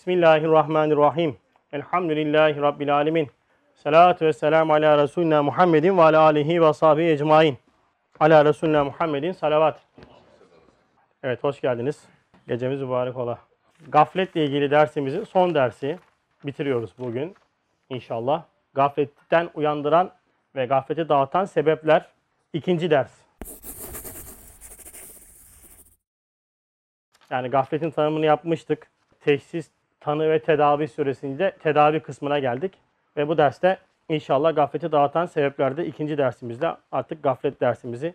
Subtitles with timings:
[0.00, 1.36] Bismillahirrahmanirrahim.
[1.72, 3.30] Elhamdülillahi Rabbil alemin.
[3.74, 7.58] Salatu ve selamu ala Resulina Muhammedin ve ala alihi ve sahbihi ecmain.
[8.20, 9.80] Ala Resulina Muhammedin salavat.
[11.22, 12.04] Evet hoş geldiniz.
[12.48, 13.38] Gecemiz mübarek ola.
[13.88, 15.98] Gafletle ilgili dersimizin son dersi
[16.46, 17.34] bitiriyoruz bugün
[17.88, 18.42] inşallah.
[18.74, 20.10] Gafletten uyandıran
[20.56, 22.06] ve gafleti dağıtan sebepler
[22.52, 23.12] ikinci ders.
[27.30, 28.90] Yani gafletin tanımını yapmıştık.
[29.20, 29.70] Teşhis,
[30.00, 32.72] tanı ve tedavi süresinde tedavi kısmına geldik.
[33.16, 38.14] Ve bu derste inşallah gafleti dağıtan sebeplerde ikinci dersimizde artık gaflet dersimizi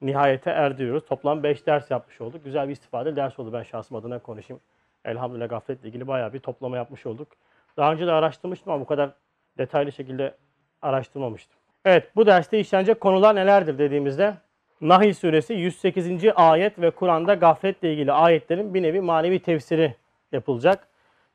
[0.00, 1.06] nihayete erdiriyoruz.
[1.06, 2.44] Toplam 5 ders yapmış olduk.
[2.44, 3.52] Güzel bir istifade ders oldu.
[3.52, 4.60] Ben şahsım adına konuşayım.
[5.04, 7.28] Elhamdülillah gafletle ilgili bayağı bir toplama yapmış olduk.
[7.76, 9.10] Daha önce de araştırmıştım ama bu kadar
[9.58, 10.34] detaylı şekilde
[10.82, 11.58] araştırmamıştım.
[11.84, 14.34] Evet bu derste işlenecek konular nelerdir dediğimizde
[14.80, 16.24] Nahl suresi 108.
[16.36, 19.94] ayet ve Kur'an'da gafletle ilgili ayetlerin bir nevi manevi tefsiri
[20.32, 20.89] yapılacak.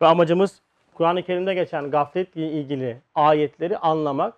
[0.06, 0.62] Ve amacımız
[0.94, 4.34] Kur'an-ı Kerim'de geçen gafletle ilgili ayetleri anlamak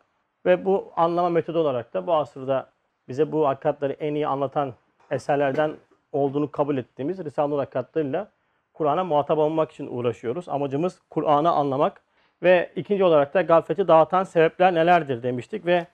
[0.45, 2.69] ve bu anlama metodu olarak da bu asırda
[3.07, 4.73] bize bu hakikatleri en iyi anlatan
[5.11, 5.71] eserlerden
[6.11, 8.27] olduğunu kabul ettiğimiz Risale-i Nur hakikatleriyle
[8.73, 10.49] Kur'an'a muhatap olmak için uğraşıyoruz.
[10.49, 12.01] Amacımız Kur'an'ı anlamak
[12.43, 15.87] ve ikinci olarak da gafleti dağıtan sebepler nelerdir demiştik ve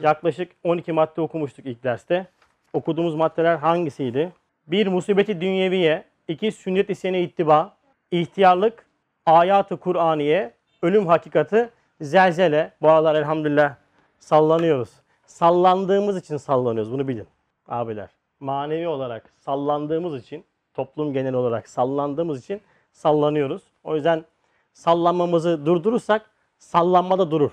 [0.00, 2.26] yaklaşık 12 madde okumuştuk ilk derste.
[2.72, 4.32] Okuduğumuz maddeler hangisiydi?
[4.66, 7.76] Bir musibeti dünyeviye, iki sünnet isene ittiba,
[8.10, 8.87] ihtiyarlık,
[9.32, 12.72] ayatı Kur'aniye, ölüm hakikati, zelzele.
[12.82, 13.74] Bu aralar elhamdülillah
[14.18, 14.90] sallanıyoruz.
[15.26, 17.26] Sallandığımız için sallanıyoruz bunu bilin
[17.68, 18.08] abiler.
[18.40, 22.60] Manevi olarak sallandığımız için, toplum genel olarak sallandığımız için
[22.92, 23.62] sallanıyoruz.
[23.84, 24.24] O yüzden
[24.72, 27.50] sallanmamızı durdurursak sallanma da durur.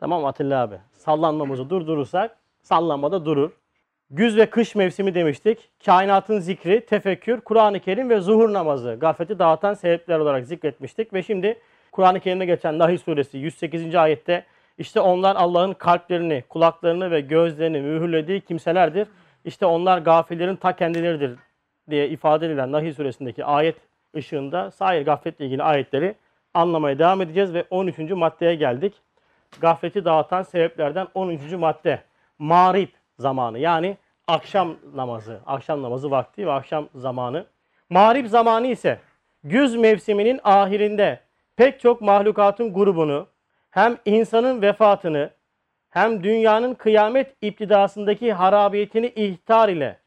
[0.00, 0.78] Tamam Atilla abi?
[0.92, 3.50] Sallanmamızı durdurursak sallanma da durur.
[4.14, 5.70] Güz ve kış mevsimi demiştik.
[5.84, 11.14] Kainatın zikri, tefekkür, Kur'an-ı Kerim ve zuhur namazı gafleti dağıtan sebepler olarak zikretmiştik.
[11.14, 11.58] Ve şimdi
[11.92, 13.94] Kur'an-ı Kerim'de geçen Nahl suresi 108.
[13.94, 14.44] ayette
[14.78, 19.08] işte onlar Allah'ın kalplerini, kulaklarını ve gözlerini mühürlediği kimselerdir.
[19.44, 21.38] İşte onlar gafillerin ta kendileridir
[21.90, 23.76] diye ifade edilen Nahl suresindeki ayet
[24.16, 26.14] ışığında sair gafletle ilgili ayetleri
[26.54, 27.98] anlamaya devam edeceğiz ve 13.
[27.98, 28.94] maddeye geldik.
[29.60, 31.52] Gafleti dağıtan sebeplerden 13.
[31.52, 32.02] madde.
[32.38, 32.88] Mağrib
[33.18, 33.96] zamanı yani
[34.28, 37.46] akşam namazı, akşam namazı vakti ve akşam zamanı.
[37.90, 38.98] Mağrib zamanı ise
[39.44, 41.20] güz mevsiminin ahirinde
[41.56, 43.26] pek çok mahlukatın grubunu
[43.70, 45.30] hem insanın vefatını
[45.90, 49.98] hem dünyanın kıyamet iptidasındaki harabiyetini ihtar ile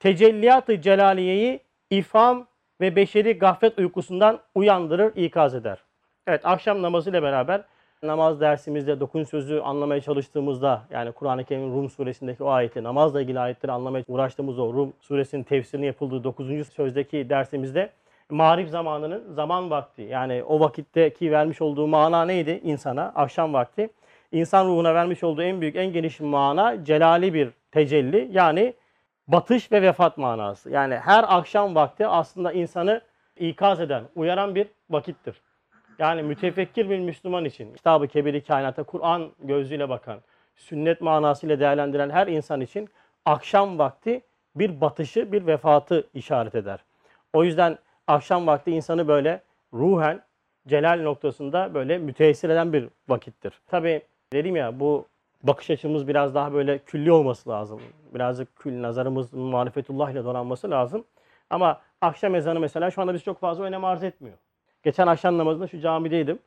[0.00, 1.60] tecelliyat-ı celaliyeyi
[1.90, 2.46] ifham
[2.80, 5.78] ve beşeri gaflet uykusundan uyandırır, ikaz eder.
[6.26, 7.62] Evet akşam namazı ile beraber
[8.02, 13.40] namaz dersimizde dokun sözü anlamaya çalıştığımızda yani Kur'an-ı Kerim'in Rum suresindeki o ayeti namazla ilgili
[13.40, 16.68] ayetleri anlamaya uğraştığımız o Rum suresinin tefsirinin yapıldığı 9.
[16.68, 17.90] sözdeki dersimizde
[18.30, 23.12] mağrib zamanının zaman vakti yani o vakitteki vermiş olduğu mana neydi insana?
[23.14, 23.88] Akşam vakti.
[24.32, 28.74] İnsan ruhuna vermiş olduğu en büyük en geniş mana celali bir tecelli yani
[29.28, 30.70] batış ve vefat manası.
[30.70, 33.00] Yani her akşam vakti aslında insanı
[33.36, 35.42] ikaz eden, uyaran bir vakittir.
[35.98, 40.20] Yani mütefekkir bir Müslüman için Kitab-ı Kebiri kainata Kur'an gözüyle bakan,
[40.56, 42.88] sünnet manasıyla değerlendiren her insan için
[43.24, 44.20] akşam vakti
[44.54, 46.84] bir batışı, bir vefatı işaret eder.
[47.32, 49.42] O yüzden akşam vakti insanı böyle
[49.72, 50.22] ruhen
[50.68, 53.60] celal noktasında böyle müteessir eden bir vakittir.
[53.66, 55.06] Tabi dedim ya bu
[55.42, 57.80] bakış açımız biraz daha böyle külli olması lazım.
[58.14, 61.04] Birazcık kül nazarımız marifetullah ile donanması lazım.
[61.50, 64.36] Ama akşam ezanı mesela şu anda biz çok fazla önem arz etmiyor.
[64.82, 66.38] Geçen akşam namazında şu camideydim.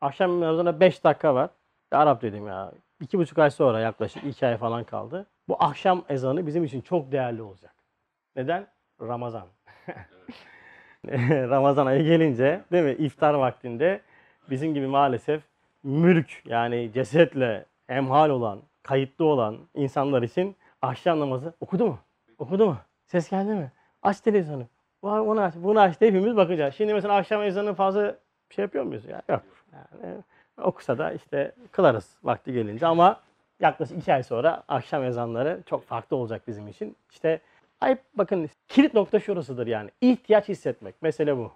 [0.00, 1.50] Akşam namazına 5 dakika var.
[1.92, 2.72] Arap dedim ya.
[3.00, 5.26] iki buçuk ay sonra yaklaşık 2 ay falan kaldı.
[5.48, 7.74] Bu akşam ezanı bizim için çok değerli olacak.
[8.36, 8.66] Neden?
[9.00, 9.46] Ramazan.
[11.50, 12.92] Ramazan ayı gelince değil mi?
[12.92, 14.00] İftar vaktinde
[14.50, 15.42] bizim gibi maalesef
[15.82, 21.98] mülk yani cesetle emhal olan, kayıtlı olan insanlar için akşam namazı okudu mu?
[22.38, 22.76] Okudu mu?
[23.06, 23.72] Ses geldi mi?
[24.02, 24.66] Aç televizyonu.
[25.04, 26.74] Onu aç, bunu aç hepimiz bakacağız.
[26.74, 28.16] Şimdi mesela akşam ezanı fazla
[28.50, 29.04] şey yapıyor muyuz?
[29.04, 29.42] Ya, yok.
[29.72, 30.14] Yani,
[30.62, 33.20] okusa da işte kılarız vakti gelince ama
[33.60, 36.96] yaklaşık iki ay sonra akşam ezanları çok farklı olacak bizim için.
[37.10, 37.40] İşte
[37.80, 39.90] ayıp bakın kilit nokta şurasıdır yani.
[40.00, 41.02] ihtiyaç hissetmek.
[41.02, 41.52] Mesele bu.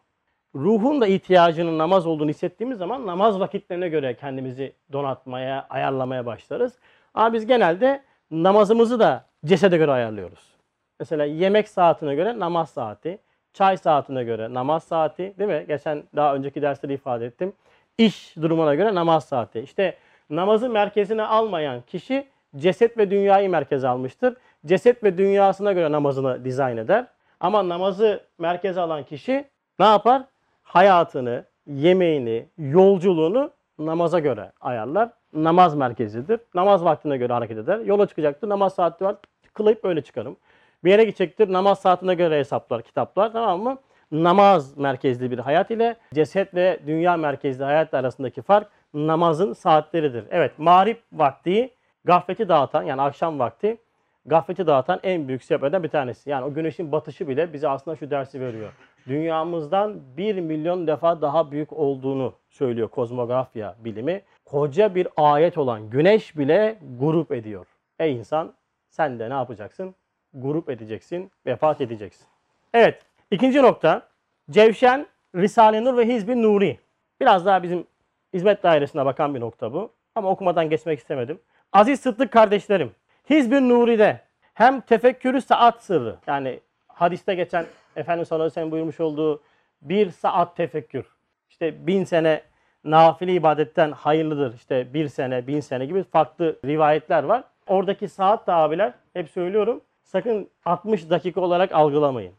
[0.55, 6.79] Ruhun da ihtiyacının namaz olduğunu hissettiğimiz zaman namaz vakitlerine göre kendimizi donatmaya, ayarlamaya başlarız.
[7.15, 10.55] Ama biz genelde namazımızı da cesede göre ayarlıyoruz.
[11.01, 13.19] Mesela yemek saatine göre namaz saati,
[13.58, 15.64] çay saatine göre namaz saati değil mi?
[15.69, 17.52] Geçen daha önceki derste de ifade ettim.
[17.99, 19.60] İş durumuna göre namaz saati.
[19.60, 19.96] İşte
[20.31, 22.26] namazı merkezine almayan kişi
[22.56, 24.37] ceset ve dünyayı merkeze almıştır.
[24.66, 27.06] Ceset ve dünyasına göre namazını dizayn eder.
[27.40, 29.44] Ama namazı merkeze alan kişi
[29.78, 30.22] ne yapar?
[30.62, 35.08] Hayatını, yemeğini, yolculuğunu namaza göre ayarlar.
[35.32, 36.40] Namaz merkezidir.
[36.55, 37.78] Namaz vaktine göre hareket eder.
[37.78, 38.49] Yola çıkacaktır.
[38.49, 39.16] Namaz saati var.
[39.55, 40.37] Kılayıp öyle çıkarım.
[40.85, 41.53] Bir yere gidecektir.
[41.53, 43.79] Namaz saatine göre hesaplar, kitaplar tamam mı?
[44.13, 50.25] Namaz merkezli bir hayat ile ceset ve dünya merkezli hayat arasındaki fark namazın saatleridir.
[50.31, 51.71] Evet, mağrip vakti
[52.05, 53.79] gafleti dağıtan yani akşam vakti
[54.27, 56.31] gafleti dağıtan en büyük sebeplerden bir tanesi.
[56.31, 58.73] Yani o güneşin batışı bile bize aslında şu dersi veriyor.
[59.09, 64.23] Dünyamızdan 1 milyon defa daha büyük olduğunu söylüyor kozmografya bilimi.
[64.45, 67.67] Koca bir ayet olan güneş bile grup ediyor.
[67.99, 68.55] Ey insan
[68.91, 69.95] sen de ne yapacaksın?
[70.35, 72.27] Grup edeceksin, vefat edeceksin.
[72.75, 74.09] Evet, ikinci nokta.
[74.51, 76.79] Cevşen, Risale-i Nur ve Hizb-i Nuri.
[77.21, 77.87] Biraz daha bizim
[78.35, 79.93] hizmet dairesine bakan bir nokta bu.
[80.15, 81.41] Ama okumadan geçmek istemedim.
[81.73, 82.91] Aziz Sıddık kardeşlerim,
[83.31, 84.21] Hizb-i Nuri'de
[84.55, 87.67] hem tefekkürü saat sırrı yani hadiste geçen
[87.97, 89.43] Efendimiz sallallahu aleyhi buyurmuş olduğu
[89.83, 91.07] bir saat tefekkür.
[91.51, 92.43] İşte bin sene
[92.85, 94.55] nafile ibadetten hayırlıdır.
[94.55, 97.45] İşte bir sene, bin sene gibi farklı rivayetler var.
[97.67, 102.32] Oradaki saat de abiler hep söylüyorum sakın 60 dakika olarak algılamayın.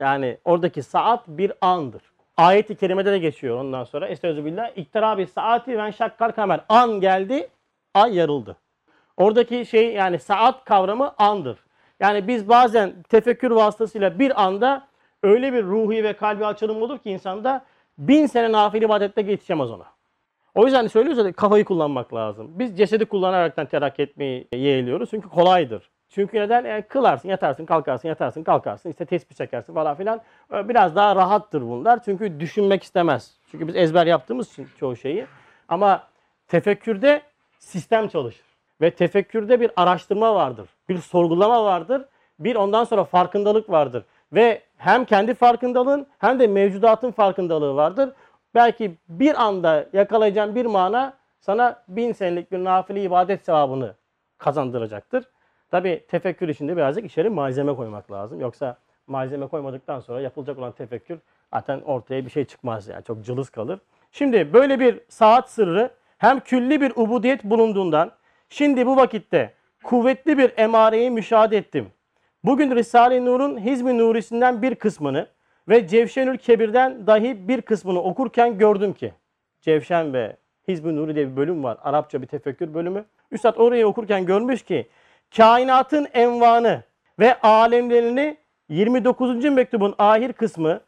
[0.00, 2.02] Yani oradaki saat bir andır.
[2.36, 4.08] Ayet-i kerimede de geçiyor ondan sonra.
[4.08, 4.76] Estağfirullah.
[4.76, 6.60] İktirabi saati ve şakkal kamer.
[6.68, 7.48] An geldi,
[7.94, 8.56] ay yarıldı.
[9.16, 11.58] Oradaki şey yani saat kavramı andır.
[12.00, 14.86] Yani biz bazen tefekkür vasıtasıyla bir anda
[15.22, 17.64] öyle bir ruhi ve kalbi açılım olur ki insanda
[17.98, 19.84] bin sene nafile ibadette yetişemez ona.
[20.54, 22.50] O yüzden söylüyoruz ya kafayı kullanmak lazım.
[22.58, 25.90] Biz cesedi kullanaraktan terakki etmeyi yeğliyoruz çünkü kolaydır.
[26.08, 26.64] Çünkü neden?
[26.64, 28.90] Yani kılarsın, yatarsın, kalkarsın, yatarsın, kalkarsın.
[28.90, 30.20] işte tespih çekersin falan filan.
[30.52, 32.02] Ee, Biraz daha rahattır bunlar.
[32.04, 33.34] Çünkü düşünmek istemez.
[33.50, 35.26] Çünkü biz ezber yaptığımız için çoğu şeyi.
[35.68, 36.02] Ama
[36.48, 37.22] tefekkürde
[37.58, 38.44] sistem çalışır.
[38.80, 40.68] Ve tefekkürde bir araştırma vardır.
[40.88, 42.04] Bir sorgulama vardır.
[42.38, 44.04] Bir ondan sonra farkındalık vardır.
[44.32, 48.12] Ve hem kendi farkındalığın hem de mevcudatın farkındalığı vardır.
[48.54, 53.94] Belki bir anda yakalayacağın bir mana sana bin senelik bir nafile ibadet sevabını
[54.38, 55.24] kazandıracaktır.
[55.70, 58.40] Tabi tefekkür içinde birazcık içeri malzeme koymak lazım.
[58.40, 61.18] Yoksa malzeme koymadıktan sonra yapılacak olan tefekkür
[61.54, 63.80] zaten ortaya bir şey çıkmaz yani çok cılız kalır.
[64.12, 68.12] Şimdi böyle bir saat sırrı hem külli bir ubudiyet bulunduğundan
[68.48, 71.86] şimdi bu vakitte kuvvetli bir emareyi müşahede ettim.
[72.44, 75.28] Bugün Risale-i Nur'un Hizmi Nurisinden bir kısmını
[75.68, 79.12] ve Cevşenül Kebir'den dahi bir kısmını okurken gördüm ki
[79.60, 80.36] Cevşen ve
[80.68, 81.78] Hizb-i Nuri diye bir bölüm var.
[81.82, 83.04] Arapça bir tefekkür bölümü.
[83.30, 84.88] Üstad orayı okurken görmüş ki
[85.36, 86.82] kainatın envanı
[87.18, 88.36] ve alemlerini
[88.68, 89.44] 29.
[89.44, 90.80] mektubun ahir kısmı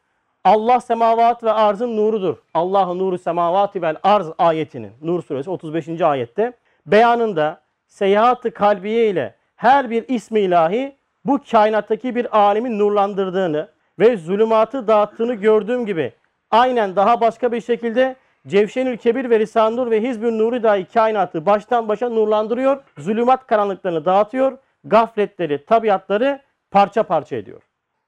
[0.44, 2.36] Allah semavat ve arzın nurudur.
[2.54, 6.00] Allahu nuru semavati vel arz ayetinin Nur suresi 35.
[6.00, 6.52] ayette
[6.86, 13.68] beyanında seyahat-ı kalbiye ile her bir ismi ilahi bu kainattaki bir alemin nurlandırdığını
[13.98, 16.12] ve zulümatı dağıttığını gördüğüm gibi
[16.50, 18.16] aynen daha başka bir şekilde
[18.46, 22.82] Cevşenül Kebir ve Risan Nur ve Hizbün Nuri dahi kainatı baştan başa nurlandırıyor.
[22.98, 24.58] Zulümat karanlıklarını dağıtıyor.
[24.84, 26.40] Gafletleri, tabiatları
[26.70, 27.62] parça parça ediyor.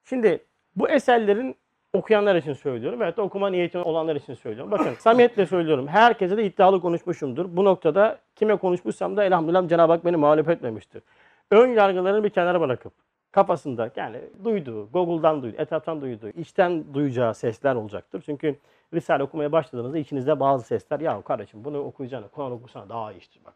[0.05, 0.45] Şimdi
[0.77, 1.57] bu eserlerin
[1.93, 3.03] okuyanlar için söylüyorum.
[3.03, 4.71] Evet okuma niyeti olanlar için söylüyorum.
[4.71, 5.89] Bakın samimiyetle söylüyorum.
[5.89, 7.57] Herkese de iddialı konuşmuşumdur.
[7.57, 11.03] Bu noktada kime konuşmuşsam da elhamdülillah Cenab-ı Hak beni mağlup etmemiştir.
[11.51, 12.93] Ön yargılarını bir kenara bırakıp
[13.33, 18.23] kafasında yani duyduğu, Google'dan duyduğu, etraftan duyduğu, içten duyacağı sesler olacaktır.
[18.27, 18.57] Çünkü
[18.95, 23.41] Risale okumaya başladığınızda içinizde bazı sesler ya kardeşim bunu okuyacağına Kur'an okusana daha iyi işte
[23.45, 23.55] bak.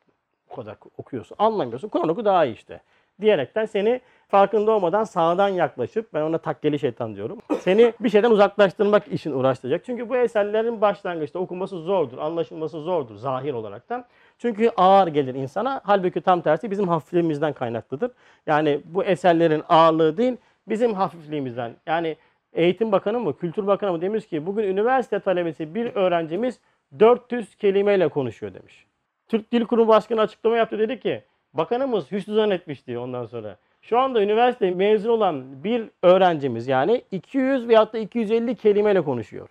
[0.51, 1.37] Bu kadar okuyorsun.
[1.39, 1.89] Anlamıyorsun.
[1.89, 2.81] Kur'an oku daha iyi işte.
[3.21, 7.39] Diyerekten seni farkında olmadan sağdan yaklaşıp ben ona takkeli şeytan diyorum.
[7.61, 9.85] Seni bir şeyden uzaklaştırmak için uğraştıracak.
[9.85, 14.05] Çünkü bu eserlerin başlangıçta okuması zordur, anlaşılması zordur zahir olaraktan.
[14.39, 15.81] Çünkü ağır gelir insana.
[15.85, 18.11] Halbuki tam tersi bizim hafifliğimizden kaynaklıdır.
[18.47, 20.37] Yani bu eserlerin ağırlığı değil,
[20.69, 21.77] bizim hafifliğimizden.
[21.87, 22.17] Yani
[22.52, 26.61] Eğitim Bakanı mı, Kültür Bakanı mı demiş ki bugün üniversite talebesi bir öğrencimiz
[26.99, 28.87] 400 kelimeyle konuşuyor demiş.
[29.28, 31.23] Türk Dil Kurumu Başkanı açıklama yaptı dedi ki
[31.54, 33.56] bakanımız hüsnü zannetmiş diyor ondan sonra.
[33.82, 39.49] Şu anda üniversite mezun olan bir öğrencimiz yani 200 veyahut da 250 kelimeyle konuşuyor.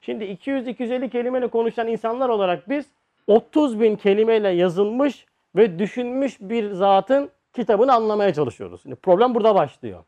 [0.00, 2.86] Şimdi 200-250 kelimeyle konuşan insanlar olarak biz
[3.26, 5.26] 30 bin kelimeyle yazılmış
[5.56, 8.82] ve düşünmüş bir zatın kitabını anlamaya çalışıyoruz.
[8.82, 10.04] Şimdi problem burada başlıyor.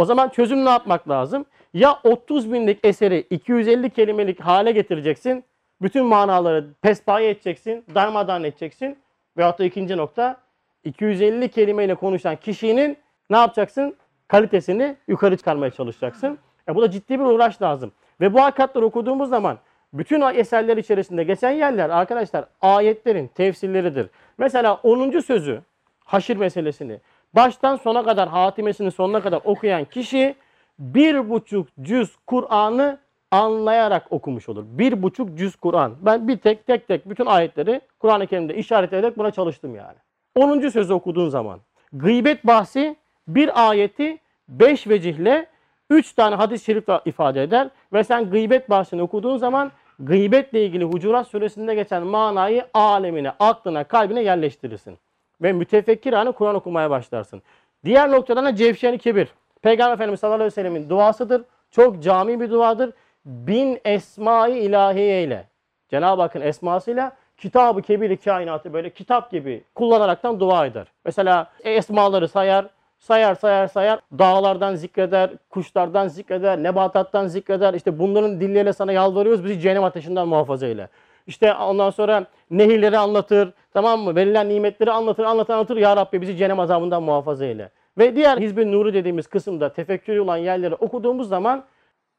[0.00, 1.44] O zaman çözüm ne yapmak lazım?
[1.74, 5.44] Ya 30 binlik eseri 250 kelimelik hale getireceksin.
[5.82, 8.98] Bütün manaları pespaye edeceksin, darmadağın edeceksin.
[9.36, 10.36] Veyahut da ikinci nokta
[10.84, 12.96] 250 kelimeyle konuşan kişinin
[13.30, 13.96] ne yapacaksın?
[14.28, 16.38] Kalitesini yukarı çıkarmaya çalışacaksın.
[16.68, 17.92] E bu da ciddi bir uğraş lazım.
[18.20, 19.58] Ve bu hakikatleri okuduğumuz zaman
[19.92, 24.06] bütün eserler içerisinde geçen yerler arkadaşlar ayetlerin tefsirleridir.
[24.38, 25.20] Mesela 10.
[25.20, 25.62] sözü
[26.04, 27.00] haşir meselesini
[27.34, 30.34] baştan sona kadar hatimesini sonuna kadar okuyan kişi
[30.78, 32.98] bir buçuk cüz Kur'an'ı
[33.30, 34.64] anlayarak okumuş olur.
[34.66, 35.96] Bir buçuk cüz Kur'an.
[36.00, 39.96] Ben bir tek tek tek bütün ayetleri Kur'an-ı Kerim'de işaret ederek buna çalıştım yani.
[40.34, 40.68] 10.
[40.68, 41.60] sözü okuduğun zaman
[41.92, 42.96] gıybet bahsi
[43.28, 44.18] bir ayeti
[44.48, 45.46] 5 vecihle
[45.90, 51.26] 3 tane hadis-i şerif ifade eder ve sen gıybet bahsini okuduğun zaman gıybetle ilgili Hucurat
[51.26, 54.98] suresinde geçen manayı alemine, aklına, kalbine yerleştirirsin.
[55.42, 57.42] Ve mütefekkirane Kur'an okumaya başlarsın.
[57.84, 59.28] Diğer noktadan da Cevşen-i Kebir.
[59.62, 61.42] Peygamber Efendimiz sallallahu aleyhi ve sellemin duasıdır.
[61.70, 62.92] Çok cami bir duadır.
[63.24, 65.46] Bin esma-i ilahiye ile
[65.88, 70.86] Cenab-ı Hakk'ın esmasıyla kitabı kebiri kainatı böyle kitap gibi kullanaraktan dua eder.
[71.04, 72.66] Mesela esmaları sayar,
[72.98, 77.74] sayar sayar sayar dağlardan zikreder, kuşlardan zikreder, nebatattan zikreder.
[77.74, 80.88] İşte bunların dilleriyle sana yalvarıyoruz bizi cehennem ateşinden muhafaza eyle.
[81.30, 84.16] İşte ondan sonra nehirleri anlatır, tamam mı?
[84.16, 85.76] Verilen nimetleri anlatır, anlatır, anlatır.
[85.76, 87.70] Ya Rabbi bizi cehennem azabından muhafaza eyle.
[87.98, 91.64] Ve diğer Hizb-i Nuru dediğimiz kısımda tefekkürü olan yerleri okuduğumuz zaman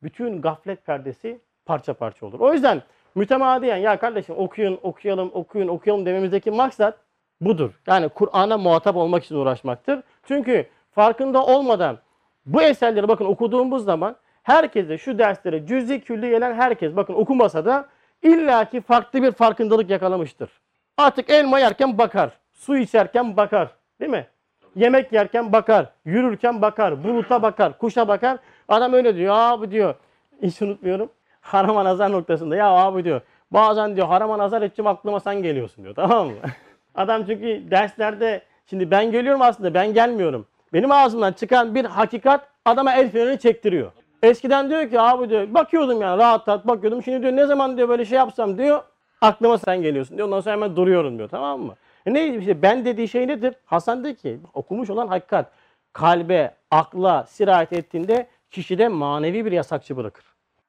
[0.03, 2.39] bütün gaflet perdesi parça parça olur.
[2.39, 2.82] O yüzden
[3.15, 6.98] mütemadiyen ya kardeşim okuyun, okuyalım, okuyun, okuyalım dememizdeki maksat
[7.41, 7.82] budur.
[7.88, 10.00] Yani Kur'an'a muhatap olmak için uğraşmaktır.
[10.24, 11.98] Çünkü farkında olmadan
[12.46, 17.88] bu eserleri bakın okuduğumuz zaman herkese şu derslere cüzi külli gelen herkes bakın okumasa da
[18.23, 20.49] illaki farklı bir farkındalık yakalamıştır.
[20.97, 24.27] Artık elma yerken bakar, su içerken bakar değil mi?
[24.75, 28.37] Yemek yerken bakar, yürürken bakar, buluta bakar, kuşa bakar.
[28.67, 29.95] Adam öyle diyor abi diyor.
[30.41, 31.09] Hiç unutmuyorum.
[31.41, 33.21] Harama nazar noktasında ya abi diyor.
[33.51, 36.33] Bazen diyor harama nazar edeceğim aklıma sen geliyorsun diyor tamam mı?
[36.95, 40.45] Adam çünkü derslerde şimdi ben geliyorum aslında ben gelmiyorum.
[40.73, 43.91] Benim ağzımdan çıkan bir hakikat adama el freni çektiriyor.
[44.23, 47.03] Eskiden diyor ki abi diyor bakıyordum yani rahat rahat bakıyordum.
[47.03, 48.83] Şimdi diyor ne zaman diyor böyle şey yapsam diyor
[49.21, 50.27] aklıma sen geliyorsun diyor.
[50.27, 51.75] Ondan sonra hemen duruyorum diyor tamam mı?
[52.05, 53.53] E ne işte ben dediği şey nedir?
[53.65, 55.51] Hasan diyor ki okumuş olan hakikat
[55.93, 60.25] kalbe, akla sirayet ettiğinde kişide manevi bir yasakçı bırakır.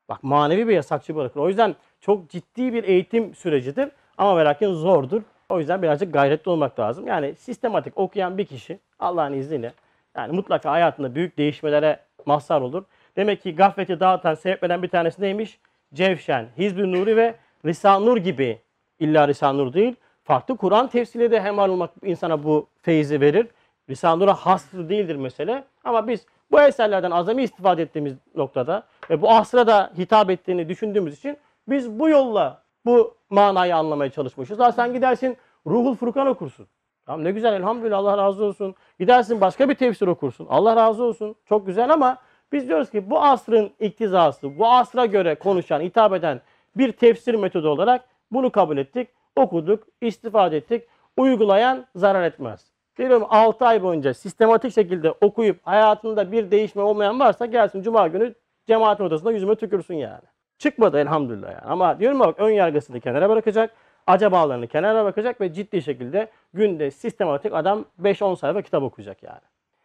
[0.09, 1.41] Bak manevi bir yasakçı bırakır.
[1.41, 5.23] O yüzden çok ciddi bir eğitim sürecidir ama ve zordur.
[5.49, 7.07] O yüzden birazcık gayretli olmak lazım.
[7.07, 9.73] Yani sistematik okuyan bir kişi Allah'ın izniyle
[10.17, 12.85] yani mutlaka hayatında büyük değişmelere mazhar olur.
[13.17, 15.59] Demek ki gafleti dağıtan sebeplerden bir tanesi neymiş?
[15.95, 18.59] Cevşen, Hizb-i Nuri ve Risan Nur gibi
[18.99, 19.95] illa Risan Nur değil.
[20.25, 23.47] Farklı Kur'an tefsiriyle de hemal olmak insana bu feyzi verir.
[23.91, 25.65] Risan Nur'a değildir mesele.
[25.85, 31.19] Ama biz bu eserlerden azami istifade ettiğimiz noktada ve bu asra da hitap ettiğini düşündüğümüz
[31.19, 31.37] için
[31.69, 34.59] biz bu yolla bu manayı anlamaya çalışmışız.
[34.59, 36.67] Ha sen gidersin Ruhul Furkan okursun.
[37.07, 38.75] Tamam ne güzel elhamdülillah Allah razı olsun.
[39.01, 40.47] Gidersin başka bir tefsir okursun.
[40.51, 41.37] Allah razı olsun.
[41.49, 42.19] Çok güzel ama
[42.53, 46.41] biz diyoruz ki bu asrın iktizası, bu asra göre konuşan, hitap eden
[46.77, 50.85] bir tefsir metodu olarak bunu kabul ettik, okuduk, istifade ettik.
[51.17, 52.73] Uygulayan zarar etmez.
[52.99, 58.35] Diyorum 6 ay boyunca sistematik şekilde okuyup hayatında bir değişme olmayan varsa gelsin cuma günü
[58.67, 60.23] cemaatin odasında yüzüme tükürsün yani.
[60.59, 61.65] Çıkmadı elhamdülillah yani.
[61.65, 63.75] Ama diyorum bak ön yargısını kenara bırakacak,
[64.07, 69.41] acabalarını kenara bırakacak ve ciddi şekilde günde sistematik adam 5-10 sayfa kitap okuyacak yani.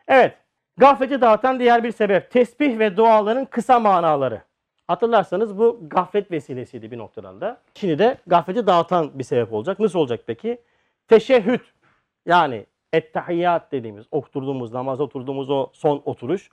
[0.07, 0.33] Evet,
[0.77, 4.41] gafleti dağıtan diğer bir sebep tesbih ve duaların kısa manaları.
[4.87, 7.57] Hatırlarsanız bu gaflet vesilesiydi bir noktadan da.
[7.73, 9.79] Şimdi de gafleti dağıtan bir sebep olacak.
[9.79, 10.57] Nasıl olacak peki?
[11.07, 11.59] Teşehhüd
[12.25, 16.49] yani ettehiyyat dediğimiz oturduğumuz namaz oturduğumuz o son oturuş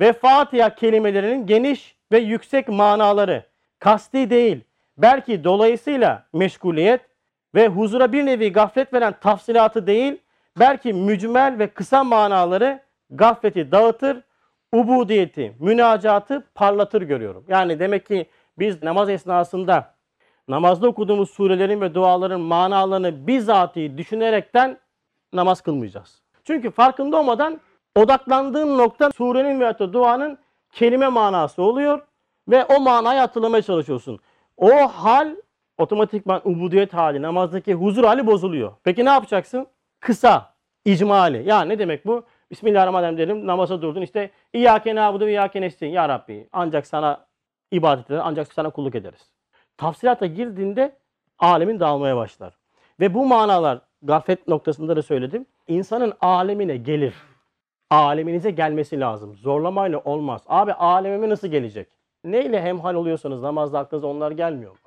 [0.00, 3.44] ve Fatiha kelimelerinin geniş ve yüksek manaları
[3.78, 4.60] kasti değil
[4.98, 7.00] belki dolayısıyla meşguliyet
[7.54, 10.16] ve huzura bir nevi gaflet veren tafsilatı değil
[10.58, 12.80] belki mücmel ve kısa manaları
[13.12, 14.22] gafleti dağıtır
[14.72, 17.44] ubudiyeti, münacatı parlatır görüyorum.
[17.48, 18.26] Yani demek ki
[18.58, 19.94] biz namaz esnasında
[20.48, 24.78] namazda okuduğumuz surelerin ve duaların manalarını bizatihi düşünerekten
[25.32, 26.22] namaz kılmayacağız.
[26.44, 27.60] Çünkü farkında olmadan
[27.96, 30.38] odaklandığın nokta surenin veya da duanın
[30.72, 32.00] kelime manası oluyor
[32.48, 34.18] ve o manayı hatırlamaya çalışıyorsun.
[34.56, 35.36] O hal
[35.78, 38.72] otomatikman ubudiyet hali, namazdaki huzur hali bozuluyor.
[38.84, 39.66] Peki ne yapacaksın?
[40.00, 40.54] Kısa,
[40.84, 41.48] icmali.
[41.48, 42.24] Yani ne demek bu?
[42.52, 43.46] Bismillahirrahmanirrahim dedim.
[43.46, 44.02] Namaza durdun.
[44.02, 45.90] İşte İyyâke nâbudu ve İyyâke nestaîn.
[45.90, 47.26] Ya Rabbi ancak sana
[47.70, 49.30] ibadet eder, ancak sana kulluk ederiz.
[49.76, 50.96] Tafsilata girdiğinde
[51.38, 52.54] alemin dağılmaya başlar.
[53.00, 55.46] Ve bu manalar gaflet noktasında da söyledim.
[55.68, 57.14] İnsanın alemine gelir.
[57.90, 59.36] Aleminize gelmesi lazım.
[59.36, 60.42] Zorlamayla olmaz.
[60.46, 61.88] Abi alemime nasıl gelecek?
[62.24, 64.78] Neyle hemhal oluyorsanız namazda aklınıza onlar gelmiyor mu?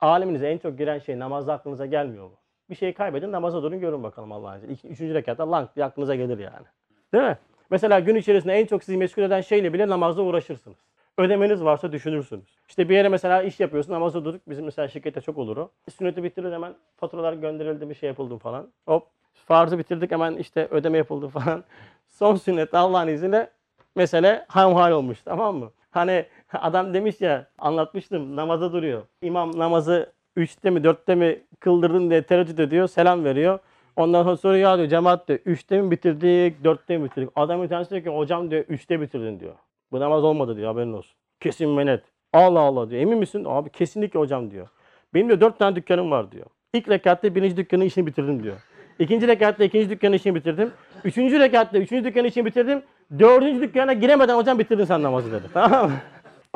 [0.00, 2.36] Aleminize en çok giren şey namazda aklınıza gelmiyor mu?
[2.70, 4.88] Bir şey kaybedin namaza durun görün bakalım Allah'ın izniyle.
[4.88, 6.66] Üçüncü rekatta lank diye aklınıza gelir yani.
[7.12, 7.38] Değil mi?
[7.70, 10.76] Mesela gün içerisinde en çok sizi meşgul eden şeyle bile namazda uğraşırsınız.
[11.18, 12.44] Ödemeniz varsa düşünürsünüz.
[12.68, 14.40] İşte bir yere mesela iş yapıyorsun namaza durduk.
[14.48, 15.70] Bizim mesela şirkette çok olur o.
[15.98, 18.68] Sünneti bitirir hemen faturalar gönderildi bir şey yapıldı falan.
[18.86, 21.64] Hop farzı bitirdik hemen işte ödeme yapıldı falan.
[22.08, 23.50] Son sünnet Allah'ın izniyle
[23.96, 25.70] mesele hamhal olmuş tamam mı?
[25.90, 29.02] Hani Adam demiş ya anlatmıştım namaza duruyor.
[29.22, 32.88] İmam namazı 3'te mi 4'te mi kıldırdın diye tereddüt ediyor.
[32.88, 33.58] Selam veriyor.
[34.00, 37.30] Ondan sonra soruyor ya diyor cemaat diyor 3'te mi bitirdik 4'te mi bitirdik?
[37.36, 39.54] Adam bir tanesi diyor ki hocam diyor 3'te bitirdin diyor.
[39.92, 41.16] Bu namaz olmadı diyor haberin olsun.
[41.40, 42.02] Kesin ve net.
[42.32, 43.02] Allah Allah diyor.
[43.02, 43.44] Emin misin?
[43.48, 44.68] Abi kesinlikle hocam diyor.
[45.14, 46.46] Benim diyor 4 tane dükkanım var diyor.
[46.72, 48.56] İlk rekatta birinci dükkanın işini bitirdim diyor.
[48.98, 50.72] İkinci rekatta ikinci dükkanın işini bitirdim.
[51.04, 52.82] Üçüncü rekatta üçüncü dükkanın işini bitirdim.
[53.18, 55.46] Dördüncü dükkana giremeden hocam bitirdin sen namazı dedi.
[55.54, 55.96] Tamam mı?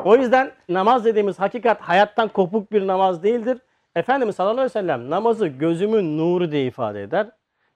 [0.03, 3.57] O yüzden namaz dediğimiz hakikat hayattan kopuk bir namaz değildir.
[3.95, 7.27] Efendimiz sallallahu aleyhi ve sellem namazı gözümün nuru diye ifade eder.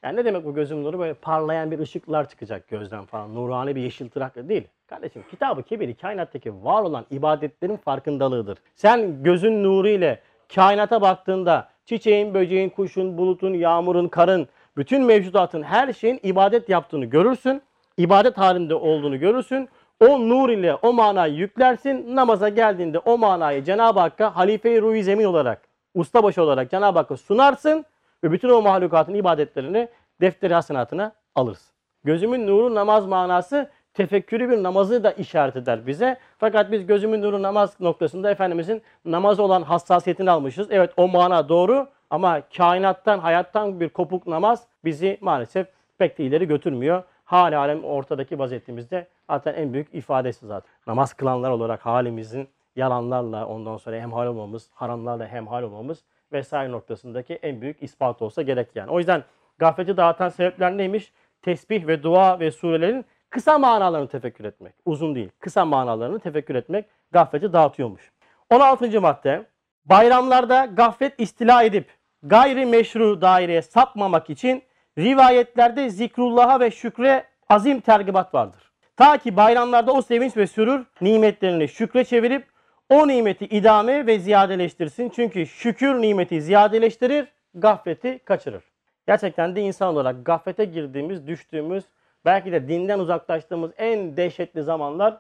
[0.04, 1.00] Yani ne demek bu gözümün nuru?
[1.00, 3.36] Böyle parlayan bir ışıklar çıkacak gözden falan.
[3.36, 4.68] Nurani bir yeşil tırakla değil.
[4.88, 8.58] Kardeşim kitabı kebiri kainattaki var olan ibadetlerin farkındalığıdır.
[8.76, 10.20] Sen gözün nuru ile
[10.56, 14.48] kainata baktığında çiçeğin, böceğin, kuşun, bulutun, yağmurun, karın,
[14.78, 17.62] bütün mevcudatın her şeyin ibadet yaptığını görürsün.
[17.98, 19.70] ibadet halinde olduğunu görürsün.
[20.08, 22.16] O nur ile o manayı yüklersin.
[22.16, 27.86] Namaza geldiğinde o manayı Cenab-ı Hakk'a halife-i ruhi zemin olarak, ustabaşı olarak Cenab-ı Hakk'a sunarsın
[28.24, 29.90] ve bütün o mahlukatın ibadetlerini
[30.22, 31.74] defteri hasenatına alırsın.
[32.04, 36.18] Gözümün nuru namaz manası tefekkürü bir namazı da işaret eder bize.
[36.38, 40.68] Fakat biz gözümün nuru namaz noktasında Efendimizin namaz olan hassasiyetini almışız.
[40.72, 45.68] Evet o mana doğru ama kainattan, hayattan bir kopuk namaz bizi maalesef
[45.98, 47.04] pek de ileri götürmüyor.
[47.26, 50.72] Hali alem ortadaki vaziyetimizde zaten en büyük ifadesi zaten.
[50.88, 52.50] Namaz kılanlar olarak halimizin
[52.80, 58.76] yalanlarla ondan sonra hemhal olmamız, haramlarla hemhal olmamız vesaire noktasındaki en büyük ispat olsa gerek
[58.76, 58.92] yani.
[58.92, 59.24] O yüzden
[59.58, 61.14] gafleti dağıtan sebepler neymiş?
[61.42, 64.74] Tesbih ve dua ve surelerin kısa manalarını tefekkür etmek.
[64.86, 65.30] Uzun değil.
[65.40, 68.12] Kısa manalarını tefekkür etmek gafleti dağıtıyormuş.
[68.50, 69.02] 16.
[69.02, 69.46] madde.
[69.86, 71.88] Bayramlarda gaflet istila edip
[72.24, 74.64] gayri meşru daireye sapmamak için
[74.98, 78.72] rivayetlerde zikrullah'a ve şükre azim tergibat vardır.
[78.98, 82.48] Ta ki bayramlarda o sevinç ve sürür nimetlerini şükre çevirip
[82.90, 85.10] o nimeti idame ve ziyadeleştirsin.
[85.10, 88.64] Çünkü şükür nimeti ziyadeleştirir, gafleti kaçırır.
[89.08, 91.84] Gerçekten de insan olarak gaflete girdiğimiz, düştüğümüz,
[92.26, 95.18] belki de dinden uzaklaştığımız en dehşetli zamanlar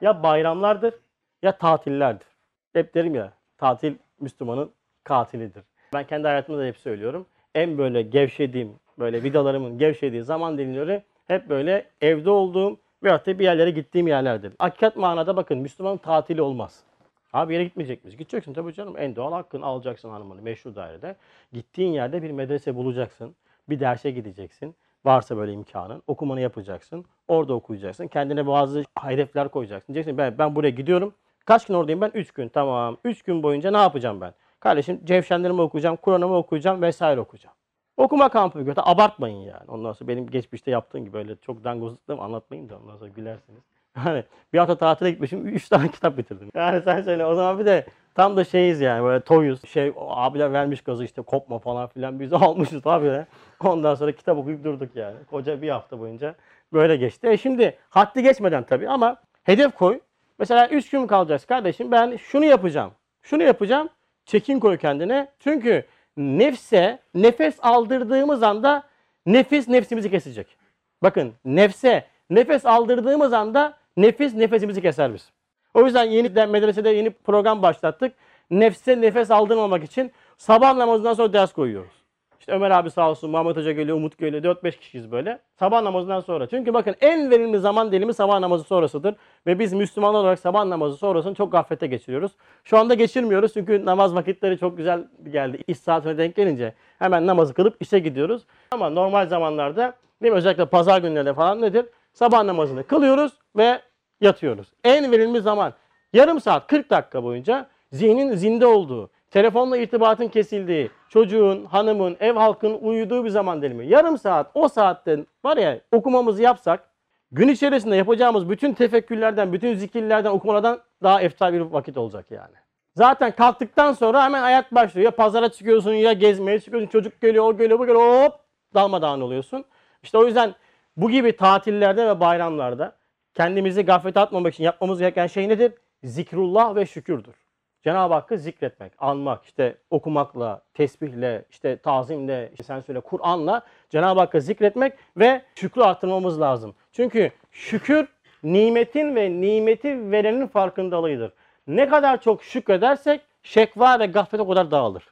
[0.00, 0.94] ya bayramlardır
[1.42, 2.26] ya tatillerdir.
[2.72, 4.70] Hep derim ya tatil Müslümanın
[5.04, 5.62] katilidir.
[5.94, 7.26] Ben kendi hayatımda da hep söylüyorum.
[7.54, 13.44] En böyle gevşediğim, böyle vidalarımın gevşediği zaman dilimleri hep böyle evde olduğum veyahut da bir
[13.44, 14.52] yerlere gittiğim yerlerdir.
[14.58, 16.84] Hakikat manada bakın Müslümanın tatili olmaz.
[17.32, 18.18] Abi yere gitmeyecek miyiz?
[18.18, 18.94] Gideceksin tabii canım.
[18.98, 21.16] En doğal hakkın alacaksın hanımını meşhur dairede.
[21.52, 23.34] Gittiğin yerde bir medrese bulacaksın.
[23.68, 24.74] Bir derse gideceksin.
[25.04, 26.02] Varsa böyle imkanın.
[26.06, 27.04] Okumanı yapacaksın.
[27.28, 28.06] Orada okuyacaksın.
[28.06, 29.94] Kendine bazı hedefler koyacaksın.
[29.94, 31.14] Diyeceksin ben, ben buraya gidiyorum.
[31.44, 32.10] Kaç gün oradayım ben?
[32.14, 32.48] 3 gün.
[32.48, 32.96] Tamam.
[33.04, 34.34] 3 gün boyunca ne yapacağım ben?
[34.60, 35.96] Kardeşim cevşenlerimi okuyacağım.
[35.96, 37.56] Kur'an'ımı okuyacağım vesaire okuyacağım.
[37.96, 38.82] Okuma kampı götür.
[38.84, 39.64] Abartmayın yani.
[39.68, 43.62] Ondan sonra benim geçmişte yaptığım gibi öyle çok dangozluklarımı anlatmayayım da ondan sonra gülersiniz.
[43.96, 45.48] Yani bir hafta tatile gitmişim.
[45.48, 46.48] Üç tane kitap bitirdim.
[46.54, 49.64] Yani sen söyle o zaman bir de tam da şeyiz yani böyle toyuz.
[49.68, 52.20] Şey abiler vermiş gazı işte kopma falan filan.
[52.20, 53.26] Biz almışız abi.
[53.60, 55.16] Ondan sonra kitap okuyup durduk yani.
[55.30, 56.34] Koca bir hafta boyunca
[56.72, 57.28] böyle geçti.
[57.28, 60.00] E şimdi haddi geçmeden tabii ama hedef koy.
[60.38, 61.92] Mesela 3 gün kalacağız kardeşim.
[61.92, 62.92] Ben şunu yapacağım.
[63.22, 63.88] Şunu yapacağım.
[64.24, 65.28] Çekin koy kendine.
[65.38, 65.84] Çünkü
[66.16, 68.82] nefse nefes aldırdığımız anda
[69.26, 70.56] nefis nefsimizi kesecek.
[71.02, 75.30] Bakın nefse nefes aldırdığımız anda nefis nefesimizi keser biz.
[75.74, 78.14] O yüzden yeni de medresede yeni program başlattık.
[78.50, 82.00] Nefse nefes aldırmamak için sabah namazından sonra ders koyuyoruz.
[82.40, 84.56] İşte Ömer abi sağ olsun, Muhammed Hoca geliyor, Umut geliyor.
[84.56, 85.38] 4-5 kişiyiz böyle.
[85.58, 86.46] Sabah namazından sonra.
[86.46, 89.14] Çünkü bakın en verimli zaman dilimi sabah namazı sonrasıdır.
[89.46, 92.32] Ve biz Müslümanlar olarak sabah namazı sonrasını çok gaflete geçiriyoruz.
[92.64, 95.58] Şu anda geçirmiyoruz çünkü namaz vakitleri çok güzel geldi.
[95.66, 98.42] İş saatine denk gelince hemen namazı kılıp işe gidiyoruz.
[98.70, 100.38] Ama normal zamanlarda değil mi?
[100.38, 101.86] özellikle pazar günlerinde falan nedir?
[102.12, 103.80] Sabah namazını kılıyoruz ve
[104.20, 104.68] yatıyoruz.
[104.84, 105.72] En verimli zaman
[106.12, 112.78] yarım saat 40 dakika boyunca zihnin zinde olduğu, telefonla irtibatın kesildiği, çocuğun, hanımın, ev halkının
[112.78, 113.86] uyuduğu bir zaman dilimi.
[113.86, 116.90] Yarım saat o saatte var ya okumamızı yapsak
[117.32, 122.54] gün içerisinde yapacağımız bütün tefekkürlerden, bütün zikirlerden, okumalardan daha eftal bir vakit olacak yani.
[122.94, 125.04] Zaten kalktıktan sonra hemen hayat başlıyor.
[125.04, 126.88] Ya pazara çıkıyorsun ya gezmeye çıkıyorsun.
[126.88, 128.24] Çocuk geliyor, o geliyor, bu geliyor.
[128.24, 128.32] Hop
[128.74, 129.64] dalmadağın oluyorsun.
[130.02, 130.54] İşte o yüzden
[130.96, 132.92] bu gibi tatillerde ve bayramlarda
[133.34, 135.72] kendimizi gaflete atmamak için yapmamız gereken şey nedir?
[136.04, 137.34] Zikrullah ve şükürdür.
[137.82, 144.40] Cenab-ı Hakk'ı zikretmek, anmak, işte okumakla, tesbihle, işte tazimle, işte sen söyle Kur'an'la Cenab-ı Hakk'ı
[144.40, 146.74] zikretmek ve şükrü artırmamız lazım.
[146.92, 148.08] Çünkü şükür
[148.42, 151.32] nimetin ve nimeti verenin farkındalığıdır.
[151.66, 155.04] Ne kadar çok şükredersek şekva ve gaflet o kadar dağılır.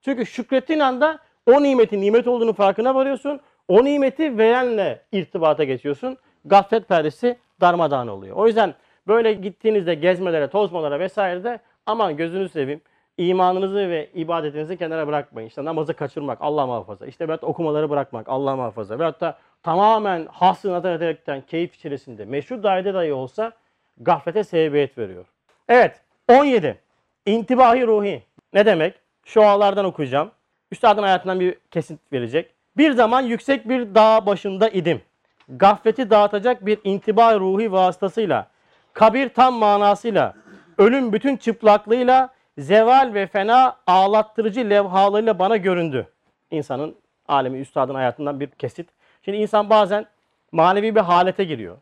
[0.00, 3.40] Çünkü şükrettiğin anda o nimetin nimet olduğunu farkına varıyorsun.
[3.68, 6.18] O nimeti verenle irtibata geçiyorsun.
[6.44, 8.36] Gaflet perdesi darmadağın oluyor.
[8.36, 8.74] O yüzden
[9.08, 12.80] Böyle gittiğinizde gezmelere, tozmalara vesairede aman gözünü seveyim.
[13.18, 15.48] imanınızı ve ibadetinizi kenara bırakmayın.
[15.48, 17.06] İşte namazı kaçırmak Allah muhafaza.
[17.06, 18.98] İşte veyahut okumaları bırakmak Allah muhafaza.
[18.98, 23.52] Veyahut da tamamen hasrı nazar ederekten keyif içerisinde meşhur dairede dahi olsa
[24.00, 25.24] gaflete sebebiyet veriyor.
[25.68, 26.78] Evet 17.
[27.26, 28.22] İntibahi ruhi.
[28.52, 28.94] Ne demek?
[29.24, 30.30] Şu ağlardan okuyacağım.
[30.72, 32.50] Üstadın hayatından bir kesit verecek.
[32.76, 35.00] Bir zaman yüksek bir dağ başında idim.
[35.48, 38.46] Gafleti dağıtacak bir intiba ruhi vasıtasıyla,
[38.92, 40.34] kabir tam manasıyla,
[40.78, 42.28] ölüm bütün çıplaklığıyla,
[42.58, 46.06] zeval ve fena ağlattırıcı levhalarıyla bana göründü.
[46.50, 46.96] İnsanın
[47.28, 48.88] alemi üstadın hayatından bir kesit.
[49.24, 50.06] Şimdi insan bazen
[50.52, 51.76] manevi bir halete giriyor.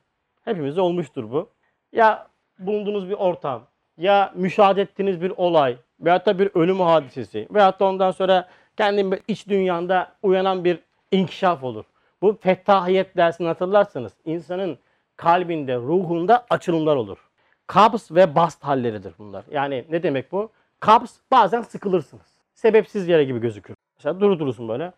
[0.44, 1.50] Hepimizde olmuştur bu.
[1.92, 2.26] Ya
[2.58, 3.62] bulunduğunuz bir ortam,
[3.98, 9.20] ya müşahede ettiğiniz bir olay veyahut da bir ölüm hadisesi veyahut da ondan sonra kendin
[9.28, 10.78] iç dünyanda uyanan bir
[11.12, 11.84] inkişaf olur.
[12.22, 14.78] Bu fettahiyet dersini hatırlarsanız insanın
[15.16, 17.18] kalbinde, ruhunda açılımlar olur.
[17.66, 19.44] Kabz ve bast halleridir bunlar.
[19.50, 20.50] Yani ne demek bu?
[20.80, 22.26] Kabz bazen sıkılırsınız.
[22.54, 23.74] Sebepsiz yere gibi gözükür.
[23.98, 24.92] Mesela durdurursun böyle.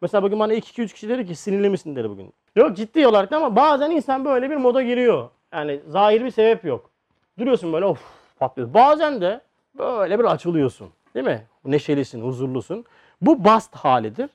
[0.00, 2.32] Mesela bugün bana 2-2-3 kişi dedi ki sinirli misin dedi bugün.
[2.56, 5.30] Yok ciddi olarak ama bazen insan böyle bir moda giriyor.
[5.52, 6.90] Yani zahir bir sebep yok.
[7.38, 8.00] Duruyorsun böyle of
[8.38, 8.74] patlıyor.
[8.74, 9.40] Bazen de
[9.78, 10.90] böyle bir açılıyorsun.
[11.14, 11.46] Değil mi?
[11.64, 12.84] Neşelisin, huzurlusun.
[13.20, 14.30] Bu bast halidir.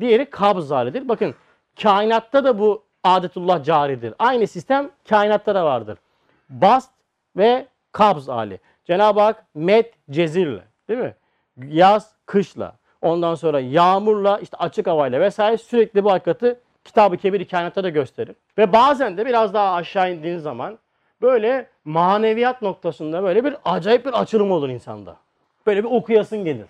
[0.00, 1.08] Diğeri kabz halidir.
[1.08, 1.34] Bakın
[1.82, 4.14] kainatta da bu adetullah caridir.
[4.18, 5.98] Aynı sistem kainatta da vardır.
[6.48, 6.90] Bast
[7.36, 8.60] ve kabz hali.
[8.84, 11.14] Cenab-ı Hak met cezirle değil mi?
[11.56, 12.74] Yaz kışla.
[13.02, 18.36] Ondan sonra yağmurla işte açık havayla vesaire sürekli bu hakikati Kitab-ı Kebir kainatta da gösterir.
[18.58, 20.78] Ve bazen de biraz daha aşağı indiğin zaman
[21.22, 25.16] böyle maneviyat noktasında böyle bir acayip bir açılım olur insanda.
[25.66, 26.66] Böyle bir okuyasın gelir.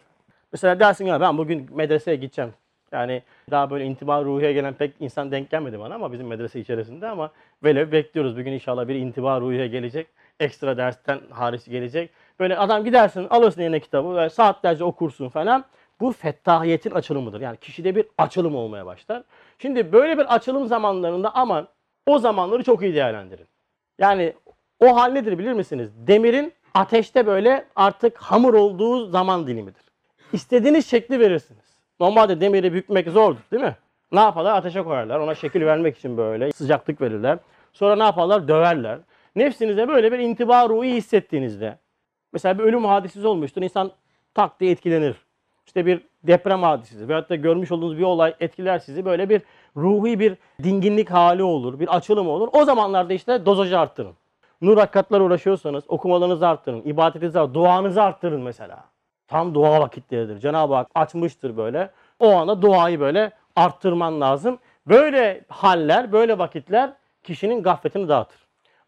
[0.52, 2.54] Mesela dersin ya ben bugün medreseye gideceğim.
[2.92, 7.08] Yani daha böyle intiba ruhiye gelen pek insan denk gelmedi bana ama bizim medrese içerisinde
[7.08, 7.30] ama
[7.62, 8.38] böyle bekliyoruz.
[8.38, 10.06] Bugün inşallah bir intiba ruhiye gelecek.
[10.40, 12.10] Ekstra dersten hariç gelecek.
[12.40, 15.64] Böyle adam gidersin alırsın eline kitabı ve saatlerce okursun falan.
[16.00, 17.40] Bu fettahiyetin açılımıdır.
[17.40, 19.22] Yani kişide bir açılım olmaya başlar.
[19.58, 21.68] Şimdi böyle bir açılım zamanlarında aman
[22.06, 23.46] o zamanları çok iyi değerlendirin.
[23.98, 24.32] Yani
[24.80, 25.90] o hal nedir bilir misiniz?
[26.06, 29.82] Demirin ateşte böyle artık hamur olduğu zaman dilimidir.
[30.32, 31.67] İstediğiniz şekli verirsiniz.
[32.00, 33.76] Normalde demiri bükmek zordur değil mi?
[34.12, 34.54] Ne yaparlar?
[34.54, 35.18] Ateşe koyarlar.
[35.18, 37.38] Ona şekil vermek için böyle sıcaklık verirler.
[37.72, 38.48] Sonra ne yaparlar?
[38.48, 38.98] Döverler.
[39.36, 41.78] Nefsinize böyle bir intiba ruhi hissettiğinizde
[42.32, 43.62] mesela bir ölüm hadisesi olmuştur.
[43.62, 43.90] İnsan
[44.34, 45.16] tak diye etkilenir.
[45.66, 49.04] İşte bir deprem hadisesi veyahut da görmüş olduğunuz bir olay etkiler sizi.
[49.04, 49.42] Böyle bir
[49.76, 52.48] ruhi bir dinginlik hali olur, bir açılım olur.
[52.52, 54.14] O zamanlarda işte dozajı arttırın.
[54.60, 58.84] Nur hakikatler uğraşıyorsanız okumalarınızı arttırın, ibadetinizi arttırın, duanızı arttırın mesela.
[59.28, 60.38] Tam dua vakitleridir.
[60.38, 61.90] Cenab-ı Hak açmıştır böyle.
[62.20, 64.58] O anda duayı böyle arttırman lazım.
[64.86, 68.38] Böyle haller, böyle vakitler kişinin gafletini dağıtır.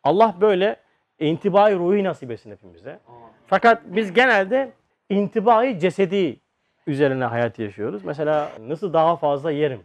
[0.04, 0.76] Allah böyle
[1.18, 3.00] intibai ruhi nasip etsin hepimize.
[3.46, 4.72] Fakat biz genelde
[5.10, 6.40] intibai cesedi
[6.86, 8.04] üzerine hayat yaşıyoruz.
[8.04, 9.80] Mesela nasıl daha fazla yerim.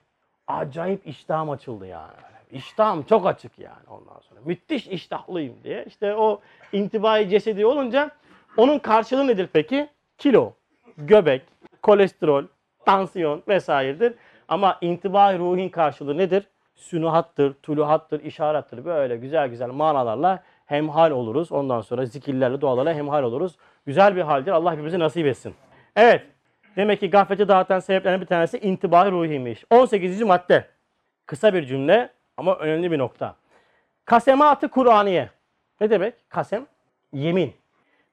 [0.48, 2.12] Acayip iştahım açıldı yani.
[2.52, 4.40] İştahım çok açık yani ondan sonra.
[4.46, 5.86] Müthiş iştahlıyım diye.
[5.88, 6.42] İşte o
[6.74, 8.12] intibai cesedi olunca
[8.58, 9.88] onun karşılığı nedir peki?
[10.18, 10.54] Kilo,
[10.98, 11.42] göbek,
[11.82, 12.44] kolesterol,
[12.86, 14.14] tansiyon vesairedir.
[14.48, 16.48] Ama intibai ruhin karşılığı nedir?
[16.76, 18.86] Sünuhattır, tuluhattır, işarettir.
[18.86, 21.52] Böyle güzel güzel manalarla hemhal oluruz.
[21.52, 23.56] Ondan sonra zikirlerle, dualarla hemhal oluruz.
[23.86, 24.52] Güzel bir haldir.
[24.52, 25.56] Allah hepimize nasip etsin.
[25.96, 26.22] Evet.
[26.76, 29.64] Demek ki gafleti dağıtan sebeplerden bir tanesi intibai ruhiymiş.
[29.70, 30.22] 18.
[30.22, 30.66] madde.
[31.26, 33.36] Kısa bir cümle ama önemli bir nokta.
[34.06, 35.30] Kasematı Kur'aniye.
[35.82, 36.30] Ne demek?
[36.30, 36.66] Kasem,
[37.14, 37.54] yemin.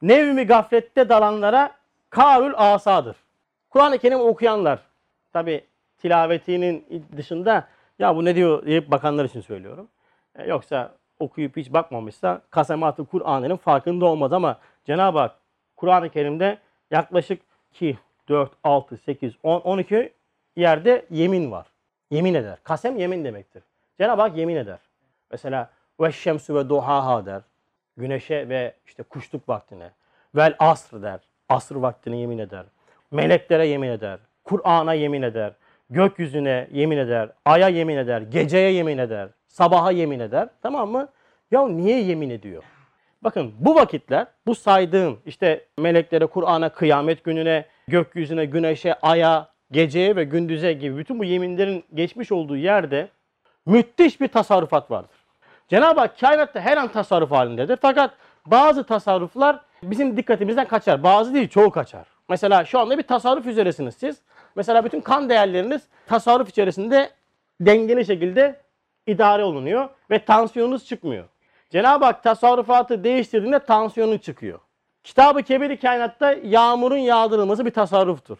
[0.02, 1.70] Nevmi gaflette dalanlara
[2.12, 3.16] karül asadır.
[3.70, 4.78] Kur'an-ı Kerim okuyanlar,
[5.32, 5.64] tabi
[5.98, 9.88] tilavetinin dışında ya bu ne diyor deyip bakanlar için söylüyorum.
[10.38, 15.36] E, yoksa okuyup hiç bakmamışsa kasematı Kur'an'ın farkında olmaz ama Cenab-ı Hak
[15.76, 16.58] Kur'an-ı Kerim'de
[16.90, 17.42] yaklaşık
[17.74, 17.98] 2,
[18.28, 20.12] 4, 6, 8, 10, 12
[20.56, 21.66] yerde yemin var.
[22.10, 22.58] Yemin eder.
[22.64, 23.62] Kasem yemin demektir.
[23.98, 24.78] Cenab-ı Hak yemin eder.
[25.30, 25.70] Mesela
[26.00, 27.42] ve şemsü ve duhaha der.
[27.96, 29.90] Güneşe ve işte kuşluk vaktine.
[30.34, 31.31] Vel asr der.
[31.48, 32.64] Asr vaktine yemin eder.
[33.10, 34.18] Meleklere yemin eder.
[34.44, 35.52] Kur'an'a yemin eder.
[35.90, 37.30] Gökyüzüne yemin eder.
[37.44, 38.22] Aya yemin eder.
[38.22, 39.28] Geceye yemin eder.
[39.48, 40.48] Sabaha yemin eder.
[40.62, 41.08] Tamam mı?
[41.50, 42.62] Ya niye yemin ediyor?
[43.22, 50.24] Bakın bu vakitler bu saydığım işte meleklere, Kur'an'a, kıyamet gününe, gökyüzüne, güneşe, aya, geceye ve
[50.24, 53.08] gündüze gibi bütün bu yeminlerin geçmiş olduğu yerde
[53.66, 55.16] müthiş bir tasarrufat vardır.
[55.68, 57.78] Cenab-ı Hak kainatta her an tasarruf halindedir.
[57.82, 58.14] Fakat
[58.46, 61.02] bazı tasarruflar bizim dikkatimizden kaçar.
[61.02, 62.06] Bazı değil çoğu kaçar.
[62.28, 64.16] Mesela şu anda bir tasarruf üzeresiniz siz.
[64.54, 67.10] Mesela bütün kan değerleriniz tasarruf içerisinde
[67.60, 68.60] dengeli şekilde
[69.06, 71.24] idare olunuyor ve tansiyonunuz çıkmıyor.
[71.70, 74.58] Cenab-ı Hak tasarrufatı değiştirdiğinde tansiyonun çıkıyor.
[75.04, 78.38] Kitab-ı Kebir-i Kainat'ta yağmurun yağdırılması bir tasarruftur.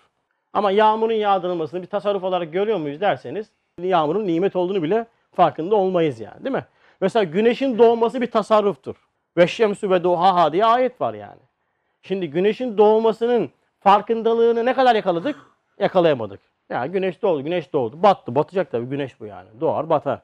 [0.53, 3.47] Ama yağmurun yağdırılmasını bir tasarruf olarak görüyor muyuz derseniz
[3.79, 6.65] yağmurun nimet olduğunu bile farkında olmayız yani değil mi?
[7.01, 8.97] Mesela güneşin doğması bir tasarruftur.
[9.37, 11.41] Ve şemsü ve duhaha diye ayet var yani.
[12.03, 15.37] Şimdi güneşin doğmasının farkındalığını ne kadar yakaladık?
[15.79, 16.41] Yakalayamadık.
[16.71, 18.03] Ya güneş doğdu, güneş doğdu.
[18.03, 19.49] Battı, batacak tabii güneş bu yani.
[19.61, 20.19] Doğar, batar.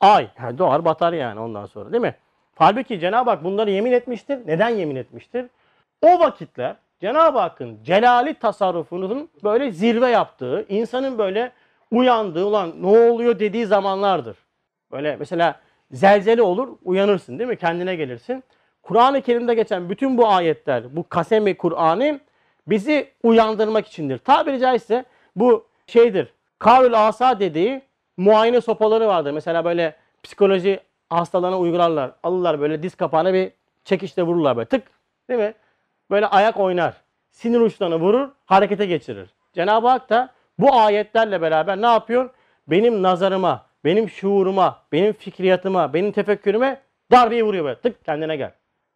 [0.00, 2.14] Ay, yani doğar, batar yani ondan sonra değil mi?
[2.54, 4.38] Halbuki Cenab-ı Hak bunları yemin etmiştir.
[4.46, 5.46] Neden yemin etmiştir?
[6.02, 11.52] O vakitler Cenab-ı Hakk'ın celali tasarrufunun böyle zirve yaptığı, insanın böyle
[11.90, 14.36] uyandığı, ulan ne oluyor dediği zamanlardır.
[14.92, 15.60] Böyle mesela
[15.90, 17.56] zelzele olur, uyanırsın değil mi?
[17.56, 18.44] Kendine gelirsin.
[18.82, 22.20] Kur'an-ı Kerim'de geçen bütün bu ayetler, bu kasemi Kur'an'ı
[22.66, 24.18] bizi uyandırmak içindir.
[24.18, 25.04] Tabiri caizse
[25.36, 26.32] bu şeydir.
[26.58, 27.82] Kavl asa dediği
[28.16, 29.32] muayene sopaları vardır.
[29.32, 32.10] Mesela böyle psikoloji hastalarına uygularlar.
[32.22, 33.52] Alırlar böyle diz kapağına bir
[33.84, 34.82] çekişle vururlar böyle tık.
[35.28, 35.54] Değil mi?
[36.10, 36.94] Böyle ayak oynar.
[37.30, 39.30] Sinir uçlarını vurur, harekete geçirir.
[39.52, 42.30] Cenab-ı Hak da bu ayetlerle beraber ne yapıyor?
[42.68, 46.80] Benim nazarıma, benim şuuruma, benim fikriyatıma, benim tefekkürüme
[47.12, 47.80] darbeyi vuruyor böyle.
[47.80, 48.52] Tık kendine gel.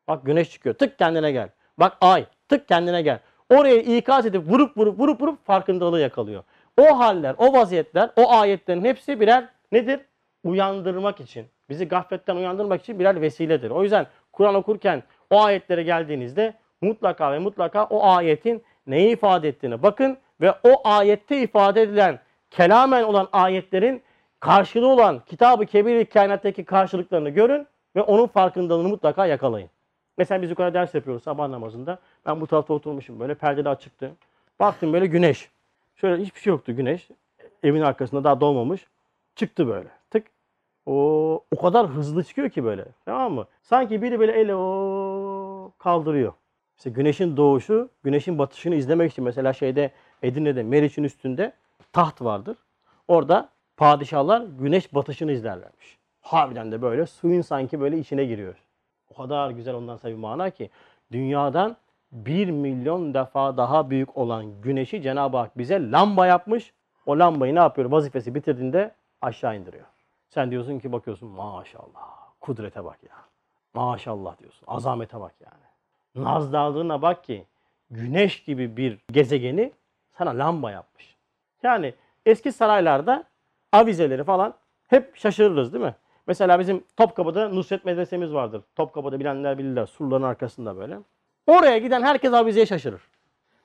[0.09, 0.75] Bak güneş çıkıyor.
[0.75, 1.49] Tık kendine gel.
[1.79, 2.27] Bak ay.
[2.49, 3.19] Tık kendine gel.
[3.51, 6.43] Oraya ikaz edip vurup vurup vurup vurup farkındalığı yakalıyor.
[6.81, 10.01] O haller, o vaziyetler, o ayetlerin hepsi birer nedir?
[10.45, 11.47] Uyandırmak için.
[11.69, 13.71] Bizi gafletten uyandırmak için birer vesiledir.
[13.71, 19.83] O yüzden Kur'an okurken o ayetlere geldiğinizde mutlaka ve mutlaka o ayetin neyi ifade ettiğine
[19.83, 22.19] bakın ve o ayette ifade edilen
[22.51, 24.03] kelamen olan ayetlerin
[24.43, 29.71] karşılığı olan Kitab-ı Kebir-i Kainat'taki karşılıklarını görün ve onun farkındalığını mutlaka yakalayın.
[30.19, 31.99] Mesela biz yukarı ders yapıyoruz sabah namazında.
[32.27, 34.13] Ben bu tarafta oturmuşum böyle perdeli açıktı.
[34.61, 35.49] Baktım böyle güneş.
[35.97, 37.09] Şöyle hiçbir şey yoktu güneş.
[37.63, 38.87] Evin arkasında daha doğmamış.
[39.37, 39.89] Çıktı böyle.
[40.11, 40.27] Tık.
[40.87, 42.85] O o kadar hızlı çıkıyor ki böyle.
[43.05, 43.47] Tamam mı?
[43.63, 46.33] Sanki biri böyle ele o kaldırıyor.
[46.77, 49.91] İşte güneşin doğuşu, güneşin batışını izlemek için mesela şeyde
[50.23, 51.53] Edirne'de Meriç'in üstünde
[51.93, 52.57] taht vardır.
[53.09, 55.99] Orada padişahlar güneş batışını izlerlermiş.
[56.21, 58.55] Harbiden de böyle suyun sanki böyle içine giriyor.
[59.11, 60.71] O kadar güzel ondan bir mana ki
[61.13, 61.77] dünyadan
[62.13, 66.73] bir milyon defa daha büyük olan güneşi Cenab-ı Hak bize lamba yapmış.
[67.07, 67.91] O lambayı ne yapıyor?
[67.91, 69.87] Vazifesi bitirdiğinde aşağı indiriyor.
[70.29, 73.17] Sen diyorsun ki bakıyorsun maşallah kudrete bak ya.
[73.75, 74.65] Maşallah diyorsun.
[74.67, 76.27] Azamete bak yani.
[76.27, 77.47] Nazdallığına bak ki
[77.91, 79.73] güneş gibi bir gezegeni
[80.19, 81.17] sana lamba yapmış.
[81.63, 81.95] Yani
[82.27, 83.25] eski saraylarda
[83.73, 84.55] avizeleri falan
[84.89, 85.95] hep şaşırırız değil mi?
[86.27, 88.63] Mesela bizim Topkapı'da Nusret Medresemiz vardır.
[88.77, 89.87] Topkapı'da bilenler bilirler.
[89.87, 90.99] Surların arkasında böyle.
[91.47, 93.01] Oraya giden herkes avizeye şaşırır.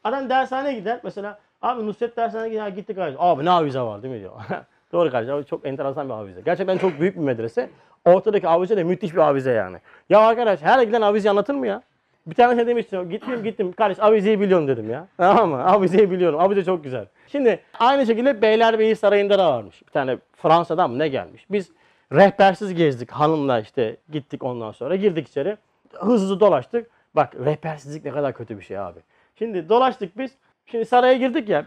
[0.03, 1.39] Adam dershaneye gider mesela.
[1.61, 3.21] Abi Nusret dershaneye gider gittik kardeşim.
[3.21, 4.31] Abi ne avize var değil mi diyor.
[4.91, 5.43] Doğru kardeşim.
[5.43, 6.41] Çok enteresan bir avize.
[6.41, 7.69] Gerçekten çok büyük bir medrese.
[8.05, 9.77] Ortadaki avize de müthiş bir avize yani.
[10.09, 11.81] Ya arkadaş her giden avize anlatır mı ya?
[12.27, 13.09] Bir tane şey demiştim.
[13.09, 13.71] Gittim gittim.
[13.71, 15.07] Kardeş avizeyi biliyorum dedim ya.
[15.17, 15.63] Tamam mı?
[15.63, 16.39] Avizeyi biliyorum.
[16.39, 17.05] Avize çok güzel.
[17.27, 19.81] Şimdi aynı şekilde Beylerbeyi Sarayı'nda da varmış.
[19.87, 21.45] Bir tane Fransa'dan mı ne gelmiş.
[21.49, 21.71] Biz
[22.13, 24.95] rehbersiz gezdik hanımla işte gittik ondan sonra.
[24.95, 25.57] Girdik içeri.
[25.93, 26.89] Hızlı hızlı dolaştık.
[27.15, 28.99] Bak rehbersizlik ne kadar kötü bir şey abi.
[29.35, 30.31] Şimdi dolaştık biz.
[30.65, 31.65] Şimdi saraya girdik ya.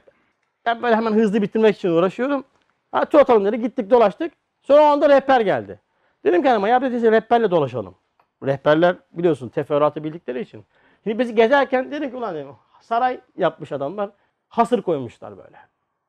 [0.67, 2.45] Ben böyle hemen hızlı bitirmek için uğraşıyorum.
[2.93, 3.61] Ha tutalım dedi.
[3.61, 4.33] Gittik dolaştık.
[4.63, 5.81] Sonra o anda rehber geldi.
[6.25, 7.95] Dedim ki hanıma ya dedi rehberle dolaşalım.
[8.43, 10.65] Rehberler biliyorsun teferruatı bildikleri için.
[11.05, 14.11] Şimdi biz gezerken dedik ulan dedim, saray yapmış adamlar.
[14.49, 15.57] Hasır koymuşlar böyle.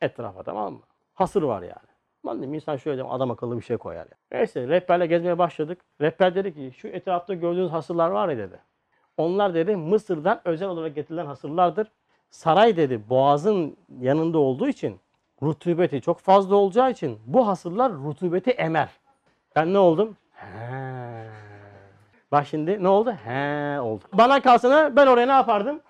[0.02, 0.80] Etrafa tamam mı?
[1.14, 1.92] Hasır var yani.
[2.26, 4.40] Ben dedim insan şöyle dedim, adam akıllı bir şey koyar ya.
[4.40, 5.82] Neyse rehberle gezmeye başladık.
[6.02, 8.60] Rehber dedi ki şu etrafta gördüğünüz hasırlar var ya dedi.
[9.18, 11.92] Onlar dedi Mısır'dan özel olarak getirilen hasırlardır.
[12.30, 15.00] Saray dedi boğazın yanında olduğu için
[15.44, 18.90] rutubeti çok fazla olacağı için bu hasırlar rutubeti emer.
[19.56, 20.18] Ben ne oldum?
[20.34, 21.01] He.
[22.32, 23.14] Bak şimdi ne oldu?
[23.26, 24.04] He oldu.
[24.14, 25.82] Bana kalsana ben oraya ne yapardım?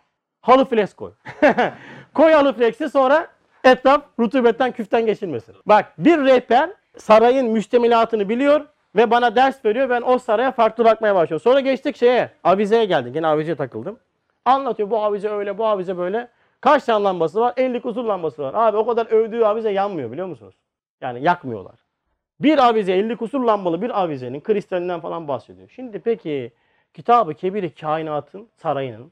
[0.41, 1.11] Halı flex koy.
[2.13, 3.27] koy halı flex'i sonra
[3.63, 5.55] etraf rutubetten küften geçilmesin.
[5.65, 9.89] Bak bir rehber sarayın müştemilatını biliyor ve bana ders veriyor.
[9.89, 11.43] Ben o saraya farklı bakmaya başlıyorum.
[11.43, 13.15] Sonra geçtik şeye, avizeye geldik.
[13.15, 13.99] Yine avizeye takıldım.
[14.45, 16.27] Anlatıyor bu avize öyle, bu avize böyle.
[16.61, 17.53] Kaç tane lambası var?
[17.57, 18.53] 50 kusur lambası var.
[18.53, 20.55] Abi o kadar övdüğü avize yanmıyor biliyor musunuz?
[21.01, 21.75] Yani yakmıyorlar.
[22.41, 25.69] Bir avize 50 kusur lambalı bir avizenin kristalinden falan bahsediyor.
[25.69, 26.51] Şimdi peki
[26.93, 29.11] Kitab-ı Kebir-i Kainat'ın sarayının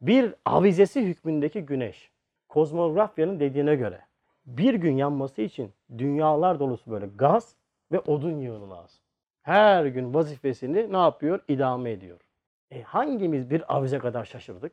[0.00, 2.10] bir avizesi hükmündeki güneş
[2.48, 4.00] kozmografyanın dediğine göre
[4.46, 7.54] bir gün yanması için dünyalar dolusu böyle gaz
[7.92, 9.00] ve odun yığını lazım.
[9.42, 11.40] Her gün vazifesini ne yapıyor?
[11.48, 12.20] İdame ediyor.
[12.70, 14.72] E hangimiz bir avize kadar şaşırdık?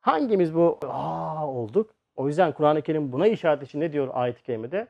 [0.00, 1.94] Hangimiz bu aa olduk?
[2.16, 4.88] O yüzden Kur'an-ı Kerim buna işaret için ne diyor ayet-i kerimede?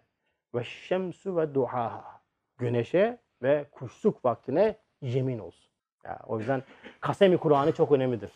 [0.55, 2.18] Ve şemsu ve duhaha.
[2.59, 5.71] Güneşe ve kuşluk vaktine yemin olsun.
[6.05, 6.63] Ya, o yüzden
[7.01, 8.31] Kasemi Kur'an'ı çok önemlidir.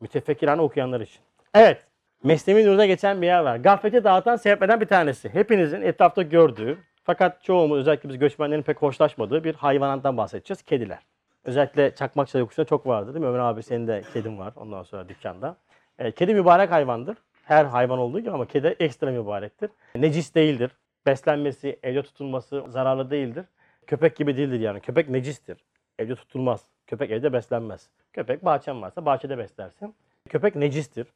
[0.00, 1.20] Mütefekkirane okuyanlar için.
[1.54, 1.86] Evet.
[2.24, 3.56] Mesnevi Nur'da geçen bir yer var.
[3.56, 5.28] Gafleti dağıtan sebeplerden bir tanesi.
[5.28, 10.62] Hepinizin etrafta gördüğü fakat çoğumuz özellikle biz göçmenlerin pek hoşlaşmadığı bir hayvanattan bahsedeceğiz.
[10.62, 10.98] Kediler.
[11.44, 13.28] Özellikle Çakmakçılar yokuşunda çok vardı değil mi?
[13.28, 15.56] Ömer abi senin de kedin var ondan sonra dükkanda.
[15.98, 17.16] E, kedi mübarek hayvandır.
[17.44, 19.70] Her hayvan olduğu gibi ama kedi ekstra mübarektir.
[19.94, 20.70] Necis değildir.
[21.06, 23.44] Beslenmesi, evde tutulması zararlı değildir.
[23.88, 24.80] Köpek gibi değildir yani.
[24.80, 25.56] Köpek necistir.
[25.98, 26.64] Evde tutulmaz.
[26.86, 27.90] Köpek evde beslenmez.
[28.12, 29.94] Köpek bahçen varsa bahçede beslersin.
[30.28, 31.06] Köpek necistir.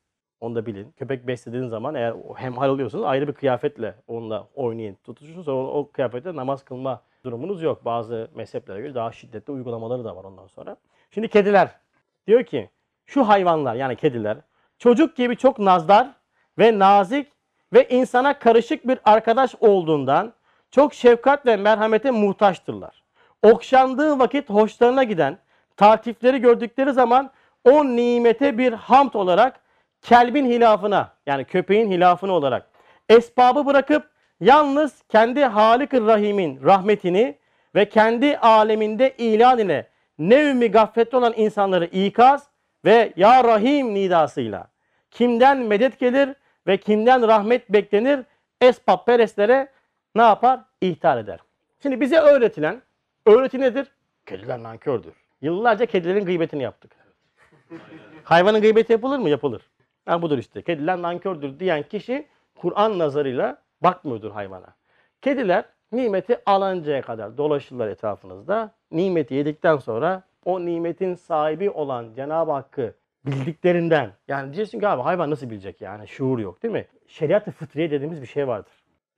[0.40, 0.92] Onu da bilin.
[0.92, 5.48] Köpek beslediğiniz zaman eğer hemhal oluyorsanız ayrı bir kıyafetle onunla oynayın, tutuşursunuz.
[5.48, 7.84] O, o kıyafetle namaz kılma durumunuz yok.
[7.84, 10.76] Bazı mezheplere göre daha şiddetli uygulamaları da var ondan sonra.
[11.10, 11.70] Şimdi kediler.
[12.26, 12.70] Diyor ki
[13.06, 14.38] şu hayvanlar yani kediler
[14.78, 16.10] çocuk gibi çok nazdar
[16.58, 17.32] ve nazik
[17.72, 20.32] ve insana karışık bir arkadaş olduğundan
[20.72, 23.02] çok şefkat ve merhamete muhtaçtırlar.
[23.42, 25.38] Okşandığı vakit hoşlarına giden
[25.76, 27.30] tatifleri gördükleri zaman
[27.64, 29.60] o nimete bir hamd olarak
[30.02, 32.66] kelbin hilafına yani köpeğin hilafına olarak
[33.08, 37.38] esbabı bırakıp yalnız kendi Halık-ı Rahim'in rahmetini
[37.74, 42.46] ve kendi aleminde ilan ile nevmi gafletli olan insanları ikaz
[42.84, 44.66] ve Ya Rahim nidasıyla
[45.10, 46.34] kimden medet gelir
[46.66, 48.20] ve kimden rahmet beklenir
[48.60, 49.68] esbab perestlere
[50.14, 50.60] ne yapar?
[50.80, 51.40] İhtar eder.
[51.82, 52.82] Şimdi bize öğretilen
[53.26, 53.88] öğreti nedir?
[54.26, 55.14] Kediler nankördür.
[55.40, 56.92] Yıllarca kedilerin gıybetini yaptık.
[58.24, 59.28] Hayvanın gıybeti yapılır mı?
[59.28, 59.62] Yapılır.
[60.08, 60.62] Yani budur işte.
[60.62, 64.74] Kediler nankördür diyen kişi Kur'an nazarıyla bakmıyordur hayvana.
[65.22, 68.74] Kediler nimeti alıncaya kadar dolaşırlar etrafınızda.
[68.92, 72.94] Nimeti yedikten sonra o nimetin sahibi olan Cenab-ı Hakk'ı
[73.26, 76.86] bildiklerinden yani diyeceksin ki abi hayvan nasıl bilecek yani şuur yok değil mi?
[77.06, 78.72] Şeriat-ı fıtriye dediğimiz bir şey vardır.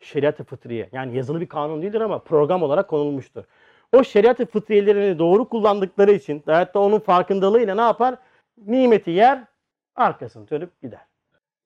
[0.04, 3.44] Şeriat-ı fıtriye yani yazılı bir kanun değildir ama program olarak konulmuştur.
[3.92, 8.14] O şeriat-ı fıtriyelerini doğru kullandıkları için hayatta onun farkındalığıyla ne yapar?
[8.66, 9.44] Nimeti yer,
[9.96, 11.00] arkasını dönüp gider.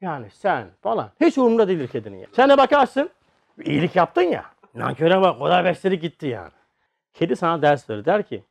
[0.01, 2.27] Yani sen falan hiç umurunda değildir kedinin ya.
[2.33, 3.11] Sen de bakarsın
[3.65, 4.45] iyilik yaptın ya.
[4.75, 6.53] Nanköre bak o da besleri gitti yani.
[7.13, 8.45] Kedi sana ders verir der ki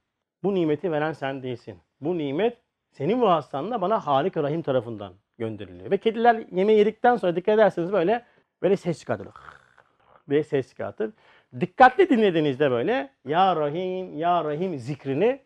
[0.44, 1.78] bu nimeti veren sen değilsin.
[2.02, 2.58] Bu nimet
[2.92, 5.92] senin vasıtanla bana Halik Rahim tarafından gönderiliyor.
[5.92, 8.26] Ve kediler yemeği yedikten sonra dikkat ederseniz böyle
[8.62, 9.28] böyle ses çıkartır.
[10.30, 11.12] Bir ses çıkartır.
[11.60, 15.42] Dikkatli dinlediğinizde böyle Ya Rahim, Ya Rahim zikrini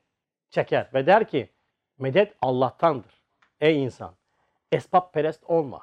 [0.49, 1.49] çeker ve der ki
[1.99, 3.21] medet Allah'tandır.
[3.61, 4.11] Ey insan
[4.71, 5.81] esbab perest olma.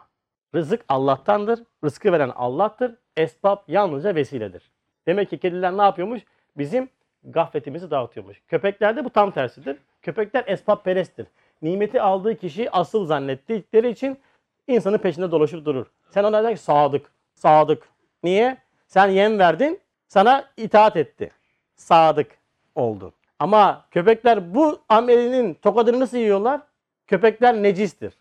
[0.54, 1.64] Rızık Allah'tandır.
[1.84, 2.94] Rızkı veren Allah'tır.
[3.16, 4.70] Esbab yalnızca vesiledir.
[5.06, 6.22] Demek ki kediler ne yapıyormuş?
[6.56, 6.88] Bizim
[7.24, 8.42] gafletimizi dağıtıyormuş.
[8.48, 9.76] Köpeklerde bu tam tersidir.
[10.02, 11.26] Köpekler esbab peresttir.
[11.62, 14.18] Nimeti aldığı kişi asıl zannettikleri için
[14.66, 15.87] insanın peşinde dolaşıp durur.
[16.11, 17.88] Sen ona der ki sadık, sadık.
[18.22, 18.58] Niye?
[18.88, 21.31] Sen yem verdin, sana itaat etti.
[21.77, 22.31] Sadık
[22.74, 23.12] oldun.
[23.38, 26.61] Ama köpekler bu amelinin tokadını nasıl yiyorlar?
[27.07, 28.12] Köpekler necistir.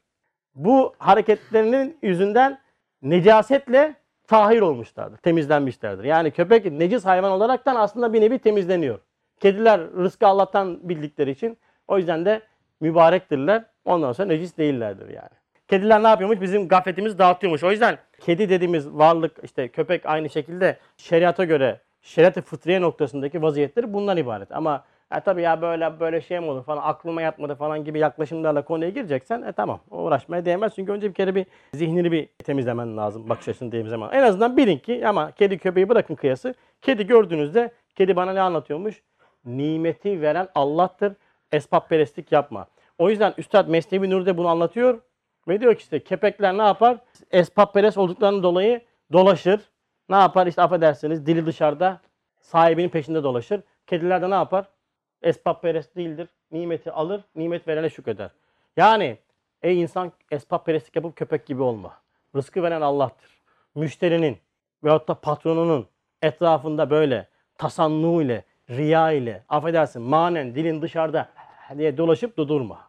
[0.56, 2.60] Bu hareketlerinin yüzünden
[3.02, 3.96] necasetle
[4.28, 6.04] tahir olmuşlardır, temizlenmişlerdir.
[6.04, 9.00] Yani köpek necis hayvan olaraktan aslında bir nevi temizleniyor.
[9.40, 12.42] Kediler rızkı Allah'tan bildikleri için o yüzden de
[12.80, 13.64] mübarektirler.
[13.86, 15.37] Ondan sonra necis değillerdir yani.
[15.68, 16.42] Kediler ne yapıyormuş?
[16.42, 17.64] Bizim gafletimizi dağıtıyormuş.
[17.64, 23.94] O yüzden kedi dediğimiz varlık işte köpek aynı şekilde şeriata göre şeriat-ı fıtriye noktasındaki vaziyetleri
[23.94, 24.52] bundan ibaret.
[24.52, 24.84] Ama
[25.16, 28.90] e tabii ya böyle böyle şey mi olur falan aklıma yatmadı falan gibi yaklaşımlarla konuya
[28.90, 30.74] gireceksen e tamam uğraşmaya değmez.
[30.76, 34.14] Çünkü önce bir kere bir zihnini bir temizlemen lazım bakış açısını zaman.
[34.14, 36.56] En azından bilin ki ama kedi köpeği bırakın kıyası.
[36.82, 39.02] Kedi gördüğünüzde kedi bana ne anlatıyormuş?
[39.46, 41.14] Nimeti veren Allah'tır.
[41.52, 42.68] Esbab perestlik yapma.
[42.98, 45.00] O yüzden Üstad Mesnevi Nur'da bunu anlatıyor.
[45.48, 46.98] Ve diyor ki işte köpekler ne yapar?
[47.32, 48.82] Esbab perest olduklarından dolayı
[49.14, 49.62] dolaşır.
[50.10, 50.48] Ne yapar?
[50.48, 52.02] İşte affedersiniz dili dışarıda
[52.40, 53.62] sahibinin peşinde dolaşır.
[53.88, 54.66] Kediler de ne yapar?
[55.22, 56.30] Esbab perest değildir.
[56.52, 58.32] Nimeti alır, nimet verene şükreder.
[58.78, 59.18] Yani
[59.62, 61.94] ey insan esbab perestlik yapıp köpek gibi olma.
[62.36, 63.30] Rızkı veren Allah'tır.
[63.76, 64.38] Müşterinin
[64.84, 65.88] veyahut da patronunun
[66.22, 71.30] etrafında böyle tasannu ile, riya ile, affedersin manen dilin dışarıda
[71.78, 72.87] diye dolaşıp durma.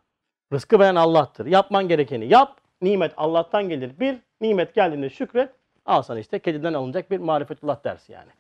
[0.52, 1.46] Rızkı veren Allah'tır.
[1.46, 2.60] Yapman gerekeni yap.
[2.82, 4.00] Nimet Allah'tan gelir.
[4.00, 5.50] Bir, nimet geldiğinde şükret.
[5.86, 8.30] Al sana işte kediden alınacak bir marifetullah dersi yani.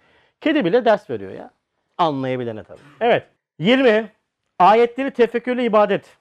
[0.40, 1.50] Kedi bile ders veriyor ya.
[1.98, 2.80] Anlayabilene tabii.
[3.00, 3.26] Evet.
[3.58, 4.10] 20.
[4.58, 6.16] Ayetleri tefekkürlü ibadet.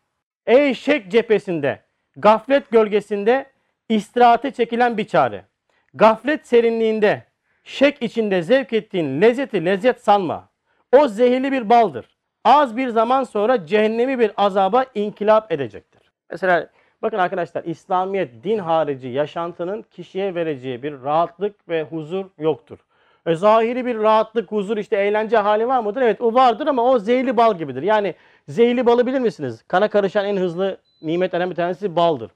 [0.45, 1.79] Ey şek cephesinde,
[2.15, 3.45] gaflet gölgesinde
[3.89, 5.45] istirahate çekilen bir çare.
[5.93, 7.23] Gaflet serinliğinde,
[7.63, 10.49] şek içinde zevk ettiğin lezzeti lezzet sanma.
[10.97, 12.16] O zehirli bir baldır.
[12.47, 16.01] Az bir zaman sonra cehennemi bir azaba inkılap edecektir.
[16.31, 16.69] Mesela
[17.01, 22.77] bakın arkadaşlar İslamiyet din harici yaşantının kişiye vereceği bir rahatlık ve huzur yoktur.
[23.25, 26.01] E, zahiri bir rahatlık, huzur, işte eğlence hali var mıdır?
[26.01, 27.83] Evet o vardır ama o zehirli bal gibidir.
[27.83, 28.15] Yani
[28.47, 29.63] zehirli balı bilir misiniz?
[29.67, 32.31] Kana karışan en hızlı nimetlerden bir tanesi baldır.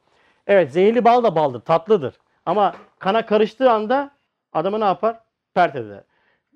[0.47, 2.14] Evet zehirli bal da baldır, tatlıdır.
[2.45, 4.12] Ama kana karıştığı anda
[4.53, 5.20] adamı ne yapar?
[5.53, 6.03] Pert eder.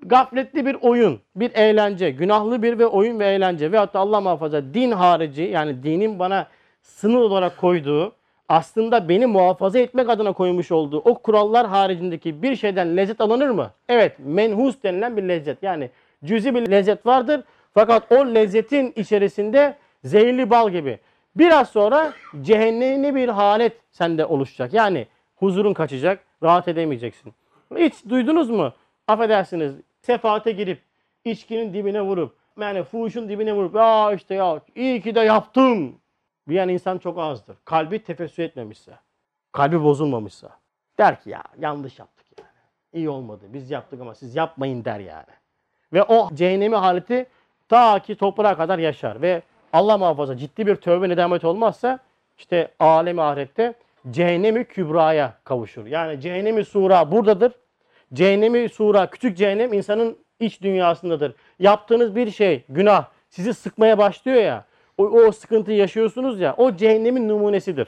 [0.06, 4.74] Gafletli bir oyun, bir eğlence, günahlı bir ve oyun ve eğlence ve hatta Allah muhafaza
[4.74, 6.48] din harici yani dinin bana
[6.82, 8.16] sınır olarak koyduğu
[8.50, 13.72] aslında beni muhafaza etmek adına koymuş olduğu o kurallar haricindeki bir şeyden lezzet alınır mı?
[13.90, 15.90] Evet menhus denilen bir lezzet yani
[16.26, 17.44] cüzi bir lezzet vardır
[17.74, 21.00] fakat o lezzetin içerisinde zehirli bal gibi
[21.36, 24.74] biraz sonra cehennemli bir halet sende oluşacak.
[24.74, 27.34] Yani huzurun kaçacak, rahat edemeyeceksin.
[27.78, 28.74] Hiç duydunuz mu?
[29.08, 29.76] Affedersiniz
[30.06, 30.82] sefaate girip
[31.26, 35.96] içkinin dibine vurup yani fuhuşun dibine vurup ya işte ya iyi ki de yaptım
[36.50, 37.58] diyen insan çok azdır.
[37.66, 38.92] Kalbi tefessü etmemişse,
[39.52, 40.50] kalbi bozulmamışsa
[40.98, 42.50] der ki ya yanlış yaptık yani.
[42.94, 43.46] İyi olmadı.
[43.50, 45.34] Biz yaptık ama siz yapmayın der yani.
[45.94, 47.26] Ve o cehennemi haleti
[47.70, 49.42] ta ki toprağa kadar yaşar ve
[49.74, 52.00] Allah muhafaza ciddi bir tövbe nedamet olmazsa
[52.38, 53.74] işte alemi ahirette
[54.12, 55.86] cehennemi kübraya kavuşur.
[55.86, 57.52] Yani cehennemi sura buradadır.
[58.14, 61.34] Cehennemi sura küçük cehennem insanın iç dünyasındadır.
[61.60, 64.66] Yaptığınız bir şey günah sizi sıkmaya başlıyor ya
[64.98, 67.88] o, o sıkıntıyı yaşıyorsunuz ya o cehennemin numunesidir.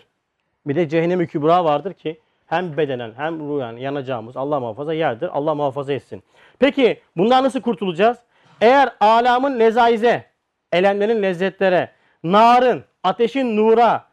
[0.67, 5.29] Bir de cehennemi kübra vardır ki hem bedenen hem ruhen yanacağımız Allah muhafaza yerdir.
[5.33, 6.23] Allah muhafaza etsin.
[6.59, 8.17] Peki bundan nasıl kurtulacağız?
[8.61, 10.25] Eğer alamın lezaize,
[10.71, 11.91] elemlerin lezzetlere,
[12.23, 14.05] narın, ateşin nura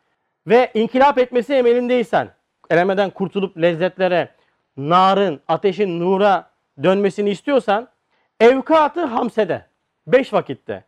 [0.46, 2.28] ve inkılap etmesi emelindeysen,
[2.70, 4.28] elemeden kurtulup lezzetlere,
[4.76, 6.50] narın, ateşin nura
[6.82, 7.88] dönmesini istiyorsan,
[8.40, 9.66] evkatı hamsede,
[10.06, 10.84] beş vakitte,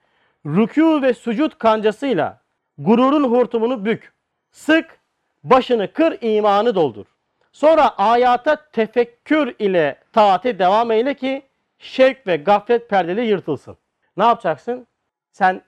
[0.46, 2.40] rükû ve sucud kancasıyla
[2.78, 4.12] gururun hortumunu bük,
[4.52, 4.98] sık,
[5.44, 7.06] başını kır, imanı doldur.
[7.52, 11.42] Sonra ayata tefekkür ile taate devam eyle ki
[11.78, 13.76] şevk ve gaflet perdeli yırtılsın.
[14.16, 14.86] Ne yapacaksın?
[15.32, 15.62] Sen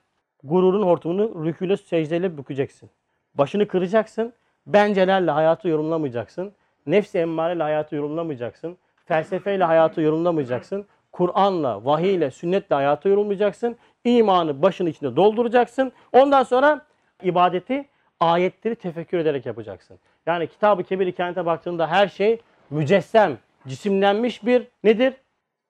[0.45, 2.91] gururun hortumunu rüküyle secdeyle bükeceksin.
[3.35, 4.33] Başını kıracaksın.
[4.67, 6.53] Bencelerle hayatı yorumlamayacaksın.
[6.91, 8.79] Nefsi emmareyle hayatı yorumlamayacaksın.
[9.07, 10.87] Felsefeyle hayatı yorumlamayacaksın.
[11.13, 13.77] Kur'an'la, vahiyle, sünnetle hayatı yorumlayacaksın.
[14.05, 15.93] İmanı başın içinde dolduracaksın.
[16.13, 16.87] Ondan sonra
[17.23, 17.89] ibadeti
[18.21, 19.99] ayetleri tefekkür ederek yapacaksın.
[20.27, 25.15] Yani Kitab-ı Kebir-i Kainat'a baktığında her şey mücessem, cisimlenmiş bir nedir?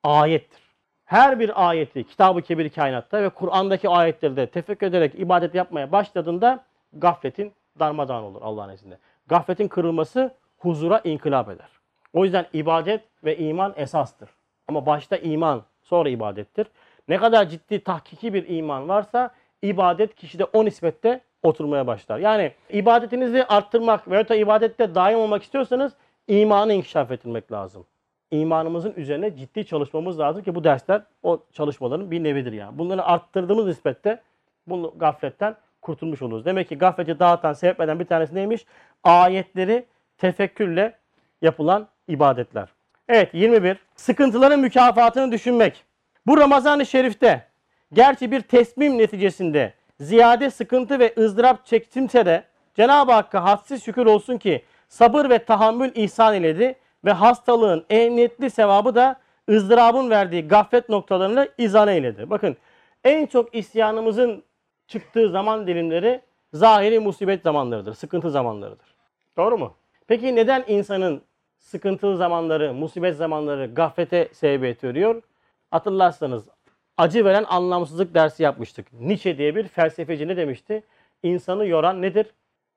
[0.04, 0.60] Ayettir.
[1.04, 6.64] Her bir ayeti Kitab-ı Kebir-i Kainat'ta ve Kur'an'daki ayetleri de tefekkür ederek ibadet yapmaya başladığında
[6.92, 8.98] gafletin darmadağın olur Allah'ın izniyle.
[9.26, 11.68] Gafletin kırılması huzura inkılap eder.
[12.12, 14.28] O yüzden ibadet ve iman esastır.
[14.68, 16.66] Ama başta iman, sonra ibadettir.
[17.08, 19.30] Ne kadar ciddi tahkiki bir iman varsa
[19.62, 22.18] ibadet kişide o nispette oturmaya başlar.
[22.18, 25.92] Yani ibadetinizi arttırmak veya da ibadette daim olmak istiyorsanız
[26.28, 27.86] imanı inkişaf ettirmek lazım.
[28.30, 32.78] İmanımızın üzerine ciddi çalışmamız lazım ki bu dersler o çalışmaların bir nevidir yani.
[32.78, 34.22] Bunları arttırdığımız nispette
[34.66, 36.44] bu gafletten kurtulmuş oluruz.
[36.44, 38.66] Demek ki gafleti dağıtan sebeplerden bir tanesi neymiş?
[39.04, 39.86] Ayetleri
[40.18, 40.94] tefekkürle
[41.42, 42.68] yapılan ibadetler.
[43.08, 43.76] Evet 21.
[43.96, 45.84] Sıkıntıların mükafatını düşünmek.
[46.26, 47.44] Bu Ramazan-ı Şerif'te
[47.92, 52.44] gerçi bir tesmim neticesinde ziyade sıkıntı ve ızdırap çektimse de
[52.74, 58.94] Cenab-ı Hakk'a hadsiz şükür olsun ki sabır ve tahammül ihsan eyledi ve hastalığın emniyetli sevabı
[58.94, 59.16] da
[59.50, 62.30] ızdırabın verdiği gaflet noktalarını izah eyledi.
[62.30, 62.56] Bakın
[63.04, 64.42] en çok isyanımızın
[64.86, 66.20] çıktığı zaman dilimleri
[66.52, 68.94] zahiri musibet zamanlarıdır, sıkıntı zamanlarıdır.
[69.36, 69.74] Doğru mu?
[70.08, 71.22] Peki neden insanın
[71.58, 75.22] sıkıntılı zamanları, musibet zamanları gaflete sebebiyet veriyor?
[75.70, 76.48] Hatırlarsanız
[76.96, 78.92] acı veren anlamsızlık dersi yapmıştık.
[78.92, 80.82] Nietzsche diye bir felsefeci ne demişti?
[81.22, 82.26] İnsanı yoran nedir?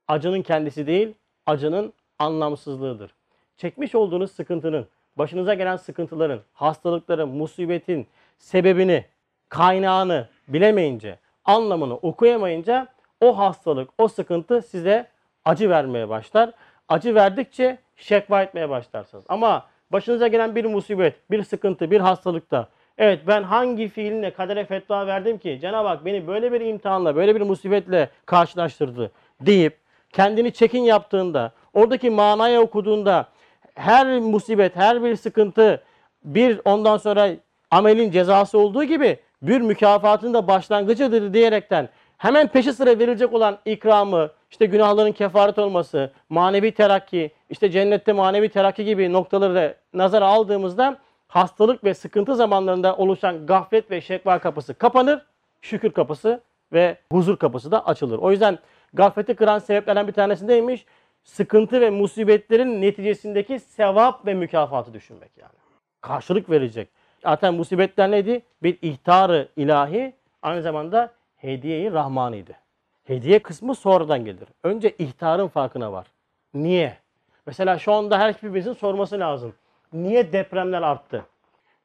[0.08, 1.14] Acının kendisi değil,
[1.46, 3.12] acının anlamsızlığıdır.
[3.58, 8.08] Çekmiş olduğunuz sıkıntının, başınıza gelen sıkıntıların, hastalıkların, musibetin
[8.38, 9.06] sebebini,
[9.50, 12.88] kaynağını bilemeyince, anlamını okuyamayınca
[13.22, 15.08] o hastalık, o sıkıntı size
[15.46, 16.52] acı vermeye başlar.
[16.92, 19.24] Acı verdikçe şekva etmeye başlarsınız.
[19.30, 22.68] Ama başınıza gelen bir musibet, bir sıkıntı, bir hastalıkta
[22.98, 27.36] evet ben hangi fiilinle kadere fetva verdim ki Cenab-ı Hak beni böyle bir imtihanla, böyle
[27.36, 29.12] bir musibetle karşılaştırdı
[29.42, 29.78] deyip
[30.14, 33.28] kendini çekin yaptığında, oradaki manaya okuduğunda
[33.76, 35.84] her musibet, her bir sıkıntı
[36.24, 37.30] bir ondan sonra
[37.72, 44.30] amelin cezası olduğu gibi bir mükafatın da başlangıcıdır diyerekten hemen peşi sıra verilecek olan ikramı,
[44.52, 50.98] işte günahların kefaret olması, manevi terakki, işte cennette manevi terakki gibi noktaları da nazara aldığımızda
[51.28, 55.26] hastalık ve sıkıntı zamanlarında oluşan gaflet ve şekva kapısı kapanır,
[55.62, 56.42] şükür kapısı
[56.74, 58.20] ve huzur kapısı da açılır.
[58.20, 58.60] O yüzden
[58.94, 60.86] gafleti kıran sebeplerden bir tanesi neymiş?
[61.24, 65.52] Sıkıntı ve musibetlerin neticesindeki sevap ve mükafatı düşünmek yani.
[66.02, 66.90] Karşılık verecek.
[67.24, 68.42] Zaten musibetler neydi?
[68.64, 72.61] Bir ihtarı ilahi aynı zamanda hediyeyi rahmaniydi.
[73.04, 74.48] Hediye kısmı sonradan gelir.
[74.64, 76.08] Önce ihtarın farkına var.
[76.54, 76.98] Niye?
[77.46, 79.54] Mesela şu anda her birimizin sorması lazım.
[79.94, 81.26] Niye depremler arttı?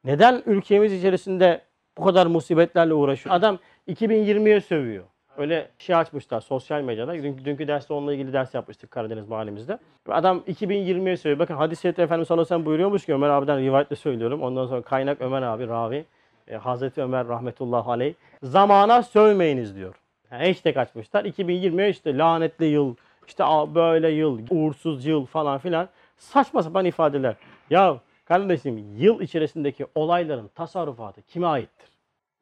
[0.03, 1.61] Neden ülkemiz içerisinde
[1.97, 3.35] bu kadar musibetlerle uğraşıyor?
[3.35, 5.03] Adam 2020'ye sövüyor.
[5.37, 7.13] Öyle şey açmışlar sosyal medyada.
[7.13, 9.77] Dünkü, dünkü derste onunla ilgili ders yapmıştık Karadeniz mahallemizde.
[10.09, 11.39] Adam 2020'ye sövüyor.
[11.39, 14.41] Bakın hadis-i şerifte Efendimiz sallallahu aleyhi ve buyuruyormuş ki Ömer abiden rivayetle söylüyorum.
[14.41, 16.05] Ondan sonra kaynak Ömer abi ravi.
[16.47, 18.13] E, Hazreti Ömer rahmetullah aleyh.
[18.43, 19.95] Zamana sövmeyiniz diyor.
[20.31, 21.25] Yani hashtag açmışlar.
[21.25, 22.95] 2020'ye işte lanetli yıl,
[23.27, 23.43] işte
[23.75, 25.89] böyle yıl, uğursuz yıl falan filan.
[26.17, 27.35] Saçma sapan ifadeler.
[27.69, 31.89] Ya kardeşim yıl içerisindeki olayların tasarrufatı kime aittir?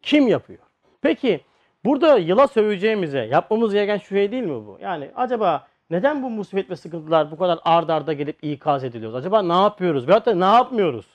[0.02, 0.60] Kim yapıyor?
[1.02, 1.42] Peki
[1.86, 4.78] burada yıla söveceğimize yapmamız gereken şu şey değil mi bu?
[4.82, 9.16] Yani acaba neden bu musibet ve sıkıntılar bu kadar ard arda gelip ikaz ediliyoruz?
[9.16, 10.08] Acaba ne yapıyoruz?
[10.08, 11.06] Veyahut da ne yapmıyoruz?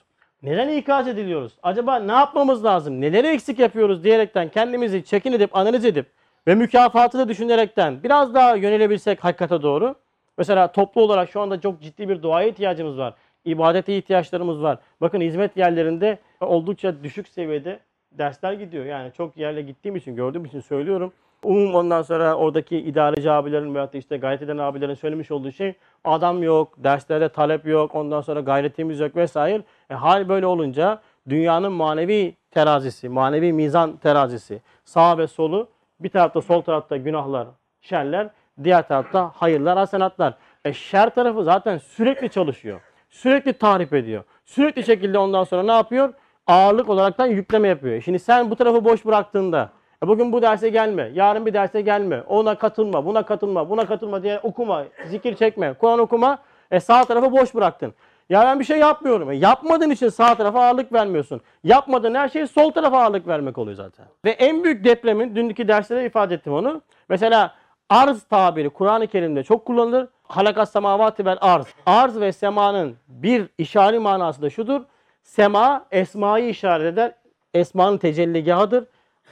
[0.43, 1.53] Neden ikaz ediliyoruz?
[1.63, 3.01] Acaba ne yapmamız lazım?
[3.01, 6.05] Neleri eksik yapıyoruz diyerekten kendimizi çekin edip analiz edip
[6.47, 9.95] ve mükafatı da düşünerekten biraz daha yönelebilsek hakikate doğru.
[10.37, 13.13] Mesela toplu olarak şu anda çok ciddi bir duaya ihtiyacımız var.
[13.45, 14.77] İbadete ihtiyaçlarımız var.
[15.01, 17.79] Bakın hizmet yerlerinde oldukça düşük seviyede
[18.11, 18.85] dersler gidiyor.
[18.85, 21.13] Yani çok yerle gittiğim için, gördüğüm için söylüyorum.
[21.43, 25.73] Umum ondan sonra oradaki idareci abilerin veyahut da işte gayret eden abilerin söylemiş olduğu şey
[26.03, 29.63] adam yok, derslerde talep yok, ondan sonra gayretimiz yok vesaire.
[29.89, 35.67] E, hal böyle olunca dünyanın manevi terazisi, manevi mizan terazisi, sağ ve solu
[36.03, 37.47] bir tarafta sol tarafta günahlar,
[37.81, 38.29] şerler,
[38.63, 40.33] diğer tarafta hayırlar, hasenatlar.
[40.65, 42.81] E şer tarafı zaten sürekli çalışıyor.
[43.09, 44.23] Sürekli tahrip ediyor.
[44.45, 46.13] Sürekli şekilde ondan sonra ne yapıyor?
[46.47, 48.01] Ağırlık olaraktan yükleme yapıyor.
[48.01, 49.69] Şimdi sen bu tarafı boş bıraktığında
[50.03, 54.23] e bugün bu derse gelme, yarın bir derse gelme, ona katılma, buna katılma, buna katılma
[54.23, 56.37] diye okuma, zikir çekme, Kur'an okuma.
[56.71, 57.93] E sağ tarafı boş bıraktın.
[58.31, 59.31] Ya ben bir şey yapmıyorum.
[59.31, 61.41] E yapmadığın için sağ tarafa ağırlık vermiyorsun.
[61.63, 64.05] Yapmadığın her şey sol tarafa ağırlık vermek oluyor zaten.
[64.25, 66.81] Ve en büyük depremin, dünkü derslerde ifade ettim onu.
[67.09, 67.55] Mesela
[67.89, 70.07] arz tabiri Kur'an-ı Kerim'de çok kullanılır.
[70.23, 71.65] Halakas semavati vel arz.
[71.85, 74.81] Arz ve semanın bir işari manası da şudur.
[75.23, 77.13] Sema esmayı işaret eder.
[77.53, 78.85] Esmanın tecelligahıdır.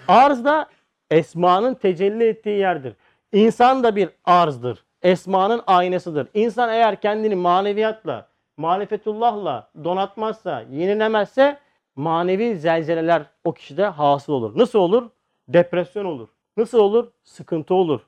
[0.07, 0.65] Arz da
[1.11, 2.93] esmanın tecelli ettiği yerdir.
[3.31, 4.83] İnsan da bir arzdır.
[5.03, 6.27] Esmanın aynasıdır.
[6.33, 8.28] İnsan eğer kendini maneviyatla,
[8.59, 11.57] marifetullahla donatmazsa, yenilemezse
[11.95, 14.57] manevi zelzeleler o kişide hasıl olur.
[14.57, 15.09] Nasıl olur?
[15.47, 16.27] Depresyon olur.
[16.57, 17.07] Nasıl olur?
[17.23, 18.01] Sıkıntı olur.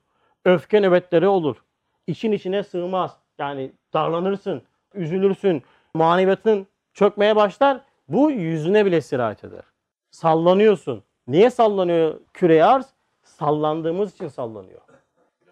[0.45, 1.64] Öfke nöbetleri olur.
[2.08, 3.18] İçin içine sığmaz.
[3.39, 4.62] Yani darlanırsın,
[4.93, 5.64] üzülürsün.
[5.93, 7.82] Maneviyatın çökmeye başlar.
[8.08, 9.64] Bu yüzüne bile sirayet eder.
[10.12, 11.04] Sallanıyorsun.
[11.28, 12.86] Niye sallanıyor küreye arz?
[13.24, 14.82] Sallandığımız için sallanıyor.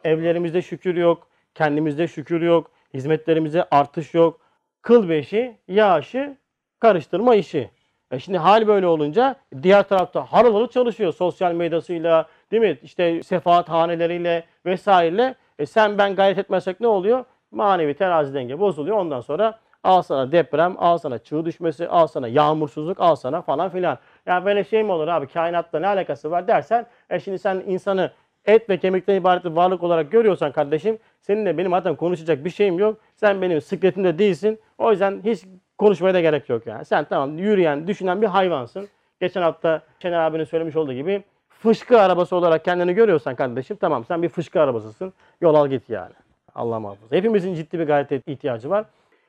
[0.04, 4.49] Evlerimizde şükür yok, kendimizde şükür yok, hizmetlerimizde artış yok.
[4.82, 6.38] Kıl beşi, yağışı,
[6.80, 7.70] karıştırma işi.
[8.12, 12.80] E şimdi hal böyle olunca diğer tarafta harıl harıl çalışıyor sosyal medyasıyla, değil mi?
[12.84, 15.36] İşte sefaat haneleriyle vesaireyle.
[15.60, 17.26] E sen ben gayret etmezsek ne oluyor?
[17.52, 18.98] Manevi terazi denge bozuluyor.
[18.98, 23.70] Ondan sonra al sana deprem, al sana çığ düşmesi, al sana yağmursuzluk, al sana falan
[23.70, 23.98] filan.
[24.26, 28.12] Ya böyle şey mi olur abi kainatla ne alakası var dersen e şimdi sen insanı
[28.50, 32.80] et ve kemikten ibaret bir varlık olarak görüyorsan kardeşim seninle benim zaten konuşacak bir şeyim
[32.80, 32.98] yok.
[33.16, 34.60] Sen benim sıkletimde değilsin.
[34.78, 35.46] O yüzden hiç
[35.78, 36.86] konuşmaya da gerek yok yani.
[36.86, 38.88] Sen tamam yürüyen, düşünen bir hayvansın.
[39.22, 44.24] Geçen hafta Şener abinin söylemiş olduğu gibi fışkı arabası olarak kendini görüyorsan kardeşim tamam sen
[44.24, 45.14] bir fışkı arabasısın.
[45.42, 46.14] Yol al git yani.
[46.56, 47.16] Allah muhafaza.
[47.16, 48.86] Hepimizin ciddi bir gayrete ihtiyacı var.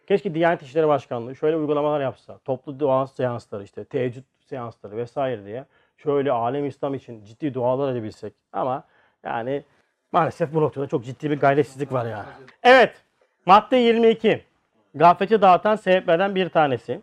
[0.06, 2.38] Keşke Diyanet İşleri Başkanlığı şöyle uygulamalar yapsa.
[2.38, 5.64] Toplu dua seansları işte teheccüd seansları vesaire diye.
[5.96, 8.32] Şöyle alem İslam için ciddi dualar edebilsek.
[8.52, 8.84] Ama
[9.24, 9.64] yani
[10.12, 12.28] maalesef bu noktada çok ciddi bir gayretsizlik var yani.
[12.62, 12.94] Evet.
[13.46, 14.44] Madde 22.
[14.94, 17.00] Gafleti dağıtan sebeplerden bir tanesi.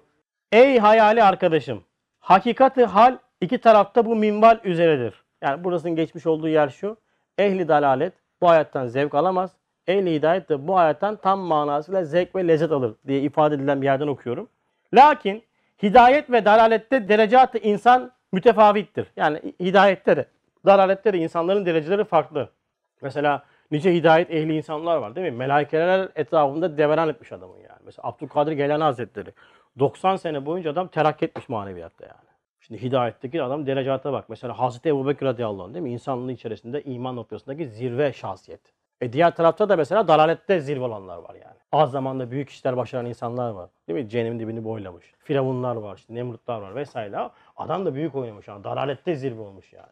[0.52, 1.84] Ey hayali arkadaşım.
[2.20, 5.24] Hakikati hal iki tarafta bu minval üzeredir.
[5.42, 6.98] Yani burasının geçmiş olduğu yer şu.
[7.38, 9.52] Ehli dalalet bu hayattan zevk alamaz.
[9.88, 13.86] Ehli hidayet de bu hayattan tam manasıyla zevk ve lezzet alır diye ifade edilen bir
[13.86, 14.50] yerden okuyorum.
[14.94, 15.44] Lakin
[15.84, 19.08] hidayet ve dalalette derecatı insan mütefavittir.
[19.16, 20.26] Yani hidayette de
[20.68, 22.50] dalalette de insanların dereceleri farklı.
[23.02, 25.38] Mesela nice hidayet ehli insanlar var değil mi?
[25.38, 27.80] Melaikeler etrafında deveran etmiş adamın yani.
[27.86, 29.34] Mesela Abdülkadir Geylani Hazretleri.
[29.80, 32.28] 90 sene boyunca adam terakki etmiş maneviyatta yani.
[32.60, 34.30] Şimdi hidayetteki adam derecata bak.
[34.30, 35.92] Mesela Hazreti Ebu Bekir radıyallahu anh değil mi?
[35.92, 38.62] İnsanlığın içerisinde iman noktasındaki zirve şahsiyet.
[39.02, 41.58] E diğer tarafta da mesela dalalette zirve olanlar var yani.
[41.72, 43.70] Az zamanda büyük işler başaran insanlar var.
[43.88, 44.10] Değil mi?
[44.10, 45.14] Cehennemin dibini boylamış.
[45.20, 47.30] Firavunlar var, işte Nemrutlar var vesaire.
[47.58, 48.64] Adam da büyük oynamış yani.
[48.64, 49.88] Dalalette zirve olmuş yani.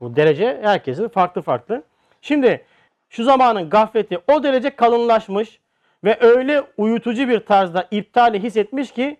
[0.00, 1.82] Bu derece herkesin farklı farklı.
[2.20, 2.64] Şimdi
[3.08, 5.60] şu zamanın gafleti o derece kalınlaşmış
[6.04, 9.16] ve öyle uyutucu bir tarzda iptali hissetmiş ki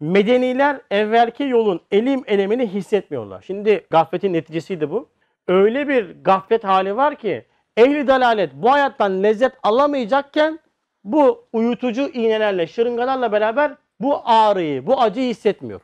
[0.00, 3.42] Medeniler evvelki yolun elim elemini hissetmiyorlar.
[3.46, 5.08] Şimdi gafletin neticesiydi bu.
[5.48, 7.44] Öyle bir gaflet hali var ki
[7.76, 10.58] ehli dalalet bu hayattan lezzet alamayacakken
[11.04, 15.80] bu uyutucu iğnelerle, şırıngalarla beraber bu ağrıyı, bu acıyı hissetmiyor.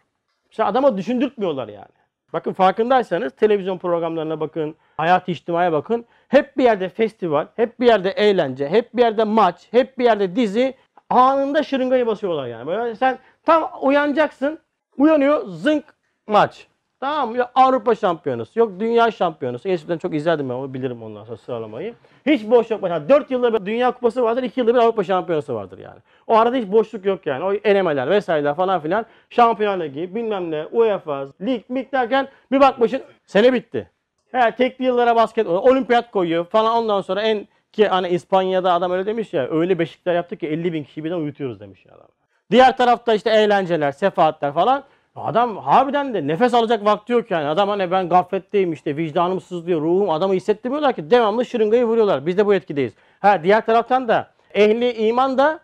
[0.51, 1.96] İşte adama düşündürtmüyorlar yani.
[2.37, 6.05] Bakın farkındaysanız televizyon programlarına bakın, hayat içtimaya bakın.
[6.28, 10.37] Hep bir yerde festival, hep bir yerde eğlence, hep bir yerde maç, hep bir yerde
[10.37, 10.74] dizi.
[11.11, 12.66] Anında şırıngayı basıyorlar yani.
[12.66, 14.59] Böyle sen tam uyanacaksın,
[14.99, 15.84] uyanıyor zınk
[16.26, 16.66] maç.
[17.01, 17.37] Tamam mı?
[17.39, 19.69] Ya Avrupa şampiyonası, yok dünya şampiyonası.
[19.69, 21.95] Eskiden çok izlerdim ben onu bilirim ondan sonra sıralamayı.
[22.27, 22.83] Hiç boş yok.
[22.83, 25.99] Mesela 4 yılda bir dünya kupası vardır, 2 yılda bir Avrupa şampiyonası vardır yani.
[26.27, 27.45] O arada hiç boşluk yok yani.
[27.45, 29.07] O elemeler vesaireler falan filan.
[29.31, 33.91] Şampiyonlar Ligi, bilmem ne, UEFA, lig, mig derken bir bakmışsın sene bitti.
[34.33, 39.07] He, tekli yıllara basket, olimpiyat koyuyor falan ondan sonra en ki hani İspanya'da adam öyle
[39.07, 42.09] demiş ya öyle beşikler yaptık ki 50 bin kişiyi birden uyutuyoruz demiş ya adam.
[42.51, 44.85] Diğer tarafta işte eğlenceler, sefahatler falan.
[45.17, 47.47] Adam harbiden de nefes alacak vakti yok yani.
[47.47, 52.27] Adam hani ben gafletteyim işte vicdanım sızlıyor, ruhum adamı hissettirmiyorlar ki devamlı şırıngayı vuruyorlar.
[52.27, 52.93] Biz de bu etkideyiz.
[53.21, 55.61] Ha diğer taraftan da ehli iman da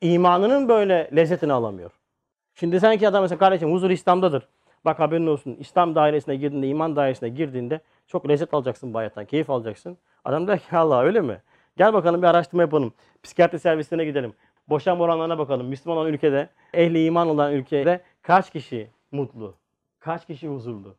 [0.00, 1.90] imanının böyle lezzetini alamıyor.
[2.54, 4.48] Şimdi sanki adam mesela kardeşim huzur İslam'dadır.
[4.84, 9.50] Bak haberin olsun İslam dairesine girdiğinde, iman dairesine girdiğinde çok lezzet alacaksın bu hayattan, keyif
[9.50, 9.98] alacaksın.
[10.24, 11.40] Adam der ki Allah öyle mi?
[11.76, 12.92] Gel bakalım bir araştırma yapalım.
[13.22, 14.34] Psikiyatri servisine gidelim.
[14.68, 15.66] Boşanma oranlarına bakalım.
[15.66, 19.54] Müslüman olan ülkede, ehli iman olan ülkede kaç kişi mutlu?
[20.00, 20.94] Kaç kişi huzurlu?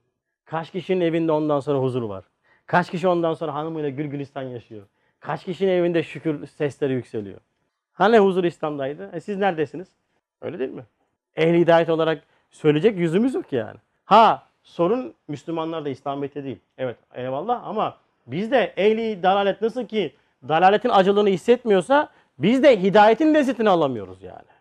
[0.46, 2.24] Kaç kişinin evinde ondan sonra huzur var?
[2.66, 4.86] Kaç kişi ondan sonra hanımıyla gül gülistan yaşıyor?
[5.20, 7.40] Kaç kişinin evinde şükür sesleri yükseliyor?
[7.94, 9.10] Hani huzur İslam'daydı?
[9.14, 9.88] E siz neredesiniz?
[10.42, 10.84] Öyle değil mi?
[11.36, 13.78] Ehli hidayet olarak söyleyecek yüzümüz yok yani.
[14.06, 16.60] Ha sorun Müslümanlar da İslamiyet'te değil.
[16.78, 17.98] Evet eyvallah ama
[18.28, 20.16] biz de ehli dalalet nasıl ki
[20.48, 22.10] dalaletin acılığını hissetmiyorsa
[22.40, 24.56] biz de hidayetin lezzetini alamıyoruz yani.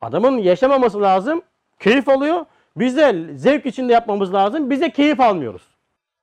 [0.00, 1.42] Adamın yaşamaması lazım,
[1.80, 2.44] keyif alıyor.
[2.76, 4.70] Biz de zevk içinde yapmamız lazım.
[4.70, 5.62] Biz de keyif almıyoruz.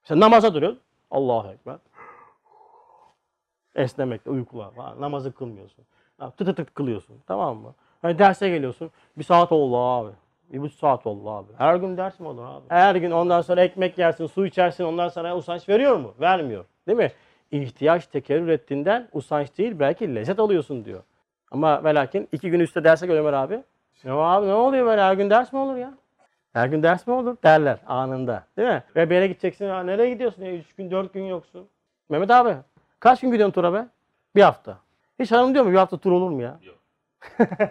[0.03, 0.77] Mesela namaza duruyoruz.
[1.11, 1.75] Allahu Ekber.
[3.75, 5.01] Esnemekte, uykular falan.
[5.01, 5.85] Namazı kılmıyorsun.
[6.17, 7.15] Ha, Tıt tıt kılıyorsun.
[7.27, 7.73] Tamam mı?
[8.01, 8.91] Hani derse geliyorsun.
[9.17, 10.11] Bir saat oldu abi.
[10.53, 11.47] Bir buçuk saat oldu abi.
[11.57, 12.63] Her gün ders mi olur abi?
[12.67, 14.83] Her gün ondan sonra ekmek yersin, su içersin.
[14.83, 16.13] Ondan sonra usanç veriyor mu?
[16.19, 16.65] Vermiyor.
[16.87, 17.11] Değil mi?
[17.51, 21.03] İhtiyaç tekerrür ettiğinden usanç değil belki lezzet alıyorsun diyor.
[21.51, 23.63] Ama ve lakin iki gün üstte derse göre Ömer abi.
[24.03, 25.93] Ne abi ne oluyor böyle her gün ders mi olur ya?
[26.53, 28.43] Her gün ders mi olur derler anında.
[28.57, 28.83] Değil mi?
[28.95, 29.69] Ve bir yere gideceksin.
[29.69, 30.43] Ha, nereye gidiyorsun?
[30.43, 31.67] Ya, üç gün dört gün yoksun.
[32.09, 32.55] Mehmet abi
[32.99, 33.85] kaç gün gidiyorsun tura be?
[34.35, 34.77] Bir hafta.
[35.19, 36.59] Hiç hanım diyor mu bir hafta tur olur mu ya?
[36.63, 36.75] Yok.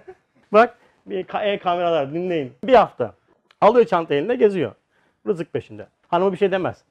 [0.53, 2.53] Bak bir ka- e-kameralar dinleyin.
[2.64, 3.14] Bir hafta.
[3.61, 4.72] Alıyor çanta eline geziyor.
[5.27, 5.87] Rızık peşinde.
[6.09, 6.85] Hanımı bir şey demez.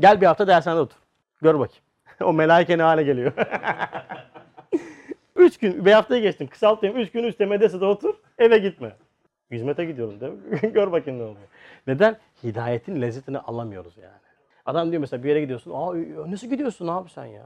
[0.00, 0.96] Gel bir hafta dershanede otur.
[1.42, 1.82] Gör bakayım.
[2.22, 3.32] o melaike ne hale geliyor.
[5.36, 6.46] üç gün, bir haftayı geçtin.
[6.46, 6.96] Kısaltayım.
[6.96, 8.14] Üç gün üstte medresede otur.
[8.38, 8.92] Eve gitme.
[9.50, 10.72] Hizmete gidiyorum değil mi?
[10.72, 11.46] Gör bakayım ne oluyor.
[11.86, 12.16] Neden?
[12.44, 14.20] Hidayetin lezzetini alamıyoruz yani.
[14.66, 15.72] Adam diyor mesela bir yere gidiyorsun.
[15.74, 17.42] Aa nasıl gidiyorsun abi sen ya?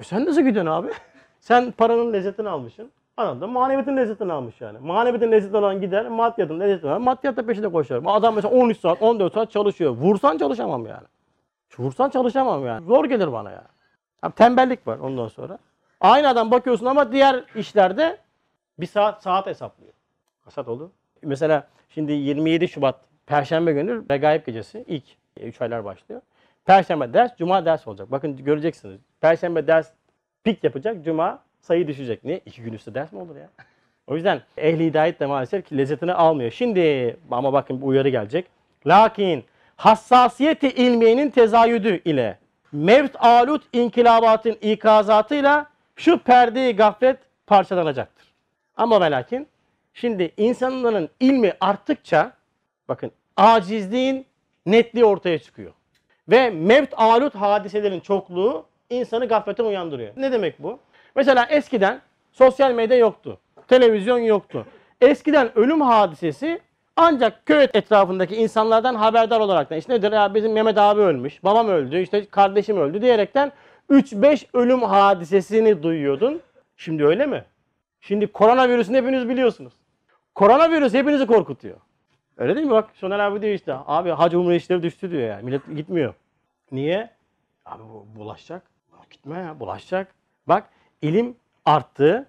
[0.00, 0.88] E sen nasıl gidiyorsun abi?
[1.40, 2.90] sen paranın lezzetini almışsın.
[3.16, 4.78] Adam da maneviyatın lezzetini almış yani.
[4.78, 8.02] Maneviyatın lezzetini alan gider, maddiyatın lezzetini alan maddiyat da peşinde koşar.
[8.06, 9.90] Adam mesela 13 saat, 14 saat çalışıyor.
[9.90, 11.06] Vursan çalışamam yani.
[11.78, 12.86] Vursan çalışamam yani.
[12.86, 14.32] Zor gelir bana yani.
[14.36, 15.58] Tembellik var ondan sonra.
[16.00, 18.18] Aynı adam bakıyorsun ama diğer işlerde
[18.80, 19.92] bir saat saat hesaplıyor.
[20.48, 20.92] Kaç saat oldu?
[21.22, 25.04] Mesela şimdi 27 Şubat Perşembe günü Regaib gecesi ilk
[25.40, 26.20] 3 aylar başlıyor.
[26.64, 28.10] Perşembe ders, Cuma ders olacak.
[28.10, 29.00] Bakın göreceksiniz.
[29.20, 29.90] Perşembe ders
[30.44, 32.24] pik yapacak, Cuma sayı düşecek.
[32.24, 32.40] Niye?
[32.46, 33.48] İki gün üstü ders mi olur ya?
[34.06, 36.50] O yüzden ehli hidayet de maalesef ki lezzetini almıyor.
[36.50, 38.46] Şimdi ama bakın bu uyarı gelecek.
[38.86, 39.44] Lakin
[39.76, 42.38] hassasiyeti ilmiyenin tezayüdü ile
[42.72, 48.32] mevt alut inkilabatın ikazatıyla şu perde gaflet parçalanacaktır.
[48.76, 49.48] Ama ve lakin
[50.00, 52.32] şimdi insanların ilmi arttıkça
[52.88, 54.26] bakın acizliğin
[54.66, 55.72] netliği ortaya çıkıyor.
[56.28, 60.12] Ve mevt alut hadiselerin çokluğu insanı gafletten uyandırıyor.
[60.16, 60.78] Ne demek bu?
[61.16, 62.00] Mesela eskiden
[62.32, 63.38] sosyal medya yoktu.
[63.68, 64.66] Televizyon yoktu.
[65.00, 66.60] Eskiden ölüm hadisesi
[66.96, 72.00] ancak köy etrafındaki insanlardan haberdar olarak işte nedir ya bizim Mehmet abi ölmüş, babam öldü,
[72.00, 73.52] işte kardeşim öldü diyerekten
[73.90, 76.40] 3-5 ölüm hadisesini duyuyordun.
[76.76, 77.44] Şimdi öyle mi?
[78.00, 79.72] Şimdi koronavirüsünü hepiniz biliyorsunuz.
[80.38, 81.76] Koronavirüs hepinizi korkutuyor.
[82.36, 82.72] Öyle değil mi?
[82.72, 83.74] Bak Soner abi diyor işte.
[83.86, 85.40] Abi hacı umre işleri düştü diyor ya.
[85.42, 86.14] Millet gitmiyor.
[86.72, 87.10] Niye?
[87.66, 88.62] Abi bu bulaşacak.
[89.10, 90.14] Gitme ya bulaşacak.
[90.48, 90.70] Bak
[91.02, 92.26] ilim arttı.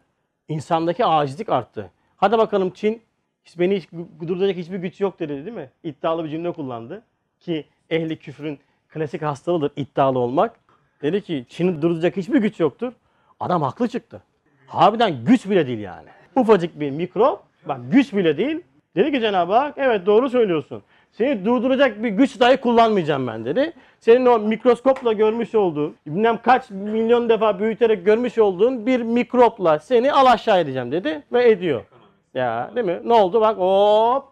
[0.48, 1.92] insandaki acizlik arttı.
[2.18, 3.02] Hadi bakalım Çin
[3.44, 3.92] hiç beni hiç
[4.28, 5.70] durduracak hiçbir güç yok dedi değil mi?
[5.84, 7.04] İddialı bir cümle kullandı.
[7.40, 10.60] Ki ehli küfrün klasik hastalığıdır iddialı olmak.
[11.02, 12.94] Dedi ki Çin'i durduracak hiçbir güç yoktur.
[13.40, 14.22] Adam haklı çıktı.
[14.68, 16.08] Harbiden güç bile değil yani.
[16.36, 18.62] Ufacık bir mikrop, bak güç bile değil.
[18.96, 20.84] Dedi ki Cenab-ı Hak evet doğru söylüyorsun.
[21.12, 23.74] Seni durduracak bir güç dahi kullanmayacağım ben dedi.
[24.00, 30.14] Senin o mikroskopla görmüş olduğun, bilmem kaç milyon defa büyüterek görmüş olduğun bir mikropla seni
[30.14, 31.86] al aşağı edeceğim dedi ve ediyor.
[32.34, 33.00] Ya değil mi?
[33.04, 34.26] Ne oldu bak hop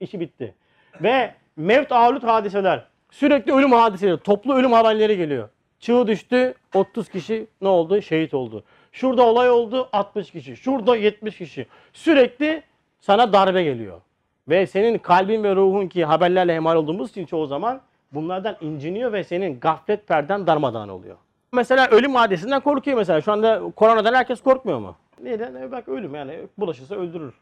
[0.00, 0.54] işi bitti.
[1.02, 5.48] Ve mevt avlut hadiseler, sürekli ölüm hadiseleri, toplu ölüm haberleri geliyor.
[5.80, 8.02] Çığ düştü 30 kişi ne oldu?
[8.02, 8.64] Şehit oldu.
[8.92, 10.56] Şurada olay oldu 60 kişi.
[10.56, 11.66] Şurada 70 kişi.
[11.92, 12.62] Sürekli
[13.00, 14.00] sana darbe geliyor.
[14.48, 17.80] Ve senin kalbin ve ruhun ki haberlerle hemal olduğumuz için çoğu zaman
[18.12, 21.16] bunlardan inciniyor ve senin gaflet perden darmadağın oluyor.
[21.52, 23.20] Mesela ölüm hadisinden korkuyor mesela.
[23.20, 24.96] Şu anda koronadan herkes korkmuyor mu?
[25.22, 25.54] Neden?
[25.54, 27.34] E Bak ölüm yani bulaşırsa öldürür.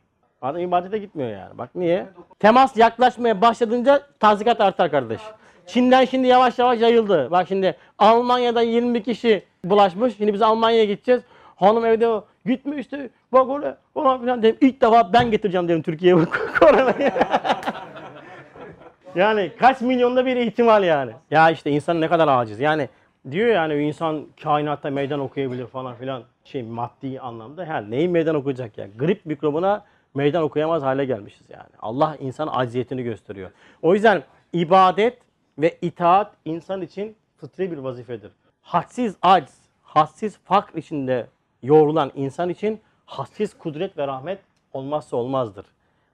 [0.43, 1.59] Adam ibadete gitmiyor yani.
[1.59, 2.07] Bak niye?
[2.39, 5.21] Temas yaklaşmaya başladığınca tazikat artar kardeş.
[5.67, 7.31] Çin'den şimdi yavaş yavaş yayıldı.
[7.31, 10.17] Bak şimdi Almanya'da 20 kişi bulaşmış.
[10.17, 11.23] Şimdi biz Almanya'ya gideceğiz.
[11.57, 14.57] Hanım evde gitme işte bak öyle falan filan dedim.
[14.61, 16.25] İlk defa ben getireceğim dedim Türkiye'ye
[16.61, 17.13] koronayı.
[19.15, 21.13] yani kaç milyonda bir ihtimal yani.
[21.31, 22.61] Ya işte insan ne kadar aciz.
[22.61, 22.89] Yani
[23.31, 26.23] diyor yani insan kainatta meydan okuyabilir falan filan.
[26.45, 27.65] Şey maddi anlamda.
[27.65, 28.87] Yani neyi meydan okuyacak ya?
[28.99, 29.85] Grip mikrobuna
[30.15, 31.71] meydan okuyamaz hale gelmişiz yani.
[31.81, 33.51] Allah insan acziyetini gösteriyor.
[33.83, 34.23] O yüzden
[34.53, 35.19] ibadet
[35.59, 38.31] ve itaat insan için fıtri bir vazifedir.
[38.63, 39.51] Hadsiz acz,
[39.83, 41.27] hadsiz fakr içinde
[41.63, 44.39] yoğrulan insan için hadsiz kudret ve rahmet
[44.73, 45.67] olmazsa olmazdır.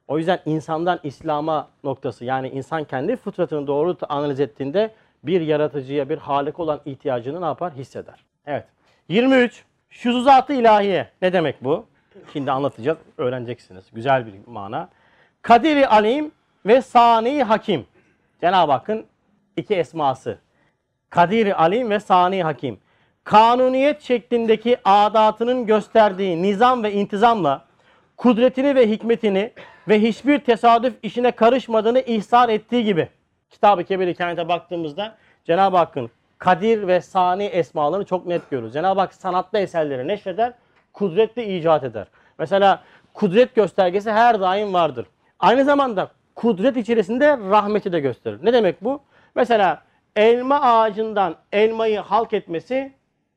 [0.09, 6.19] O yüzden insandan İslam'a noktası yani insan kendi fıtratını doğru analiz ettiğinde bir yaratıcıya, bir
[6.19, 7.73] halik olan ihtiyacını ne yapar?
[7.73, 8.25] Hisseder.
[8.47, 8.65] Evet.
[9.09, 9.65] 23.
[9.91, 11.09] Şuzuzat-ı ilahiye.
[11.23, 11.87] Ne demek bu?
[12.33, 13.85] Şimdi anlatacağız, öğreneceksiniz.
[13.93, 14.89] Güzel bir mana.
[15.43, 16.33] Kadiri alim
[16.67, 17.87] ve sani hakim.
[18.41, 19.07] Cenab-ı Hakk'ın
[19.57, 20.39] iki esması.
[21.11, 22.79] Kadiri alim ve sani hakim.
[23.25, 27.65] Kanuniyet şeklindeki adatının gösterdiği nizam ve intizamla
[28.17, 29.53] kudretini ve hikmetini
[29.89, 33.09] ve hiçbir tesadüf işine karışmadığını ihsar ettiği gibi.
[33.51, 38.73] Kitab-ı Kebir-i Kainat'a baktığımızda Cenab-ı Hakk'ın kadir ve sani esmalarını çok net görürüz.
[38.73, 40.53] Cenab-ı Hak sanatlı eserleri neşreder,
[40.93, 42.07] kudretle icat eder.
[42.39, 42.83] Mesela
[43.15, 45.07] kudret göstergesi her daim vardır.
[45.39, 48.39] Aynı zamanda kudret içerisinde rahmeti de gösterir.
[48.43, 49.01] Ne demek bu?
[49.35, 49.83] Mesela
[50.17, 52.93] elma ağacından elmayı halk etmesi,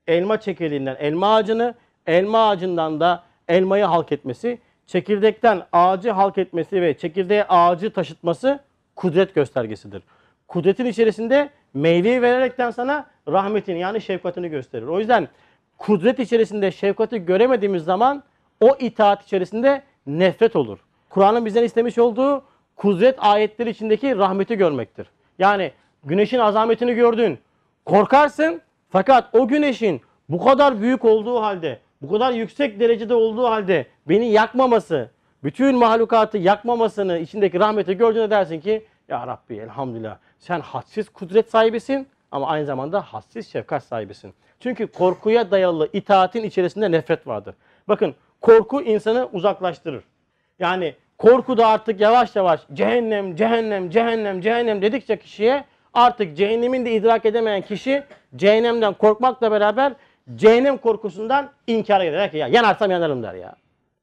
[0.08, 1.74] elma çekirdeğinden elma ağacını,
[2.08, 8.60] elma ağacından da elmayı halk etmesi, çekirdekten ağacı halk etmesi ve çekirdeğe ağacı taşıtması
[8.96, 10.04] kudret göstergesidir.
[10.48, 14.88] Kudretin içerisinde meyveyi vererekten sana rahmetini yani şefkatini gösterir.
[14.88, 15.28] O yüzden
[15.78, 18.24] kudret içerisinde şefkati göremediğimiz zaman
[18.62, 20.80] o itaat içerisinde nefret olur.
[21.10, 22.44] Kur'an'ın bizden istemiş olduğu
[22.76, 25.08] kudret ayetleri içindeki rahmeti görmektir.
[25.40, 25.72] Yani
[26.04, 27.40] güneşin azametini gördün.
[27.86, 33.86] Korkarsın fakat o güneşin bu kadar büyük olduğu halde, bu kadar yüksek derecede olduğu halde
[34.10, 35.10] beni yakmaması,
[35.44, 42.08] bütün mahlukatı yakmamasını içindeki rahmeti gördüğünde dersin ki ya Rabbi elhamdülillah sen hadsiz kudret sahibisin
[42.32, 44.34] ama aynı zamanda hadsiz şefkat sahibisin.
[44.60, 47.56] Çünkü korkuya dayalı itaatin içerisinde nefret vardır.
[47.88, 50.04] Bakın korku insanı uzaklaştırır.
[50.60, 55.64] Yani korku da artık yavaş yavaş cehennem, cehennem, cehennem, cehennem dedikçe kişiye
[55.98, 58.04] artık cehennemin de idrak edemeyen kişi
[58.36, 59.94] cehennemden korkmakla beraber
[60.36, 62.20] cehennem korkusundan inkara gider.
[62.20, 63.56] Der ki ya yanarsam yanarım der ya.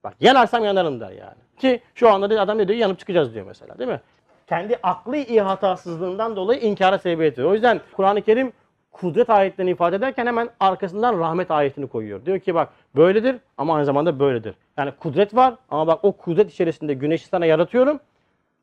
[0.04, 1.34] Bak yanarsam yanarım der yani.
[1.58, 4.00] Ki şu anda da adam ne diyor yanıp çıkacağız diyor mesela değil mi?
[4.46, 7.50] Kendi aklı ihatasızlığından dolayı inkara sebebiyet veriyor.
[7.50, 8.52] O yüzden Kur'an-ı Kerim
[8.92, 12.26] kudret ayetlerini ifade ederken hemen arkasından rahmet ayetini koyuyor.
[12.26, 14.54] Diyor ki bak böyledir ama aynı zamanda böyledir.
[14.76, 18.00] Yani kudret var ama bak o kudret içerisinde güneşi sana yaratıyorum.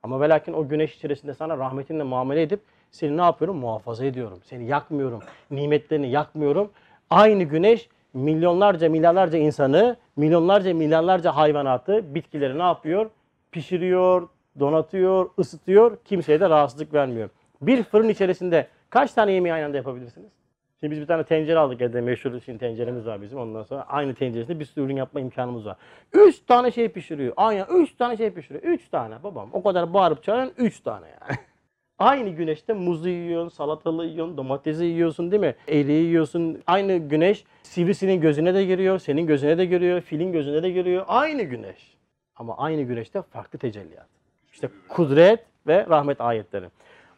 [0.04, 2.62] Ama ve lakin o güneş içerisinde sana rahmetinle muamele edip
[2.92, 3.58] seni ne yapıyorum?
[3.58, 4.40] Muhafaza ediyorum.
[4.44, 5.20] Seni yakmıyorum.
[5.52, 6.72] Nimetlerini yakmıyorum.
[7.10, 13.10] Aynı güneş milyonlarca milyarlarca insanı, milyonlarca milyarlarca hayvanatı, bitkileri ne yapıyor?
[13.52, 14.28] Pişiriyor,
[14.60, 15.98] donatıyor, ısıtıyor.
[16.06, 17.30] Kimseye de rahatsızlık vermiyor.
[17.62, 20.32] Bir fırın içerisinde kaç tane yemeği aynı anda yapabilirsiniz?
[20.80, 23.40] Şimdi biz bir tane tencere aldık evde meşhur şimdi tenceremiz var bizim.
[23.40, 25.78] Ondan sonra aynı tenceresinde bir sürü ürün yapma imkanımız var.
[26.14, 27.34] Üç tane şey pişiriyor.
[27.38, 28.64] Aynen üç tane şey pişiriyor.
[28.64, 29.50] Üç tane babam.
[29.54, 31.38] O kadar bağırıp çağıran üç tane yani.
[32.02, 35.56] Aynı güneşte muzu yiyorsun, salatalı yiyorsun, domatesi yiyorsun değil mi?
[35.68, 36.62] Eriği yiyorsun.
[36.68, 41.06] Aynı güneş sivrisinin gözüne de giriyor, senin gözüne de giriyor, filin gözüne de giriyor.
[41.08, 41.98] Aynı güneş.
[42.36, 44.08] Ama aynı güneşte farklı tecelliyat.
[44.54, 46.66] İşte kudret ve rahmet ayetleri.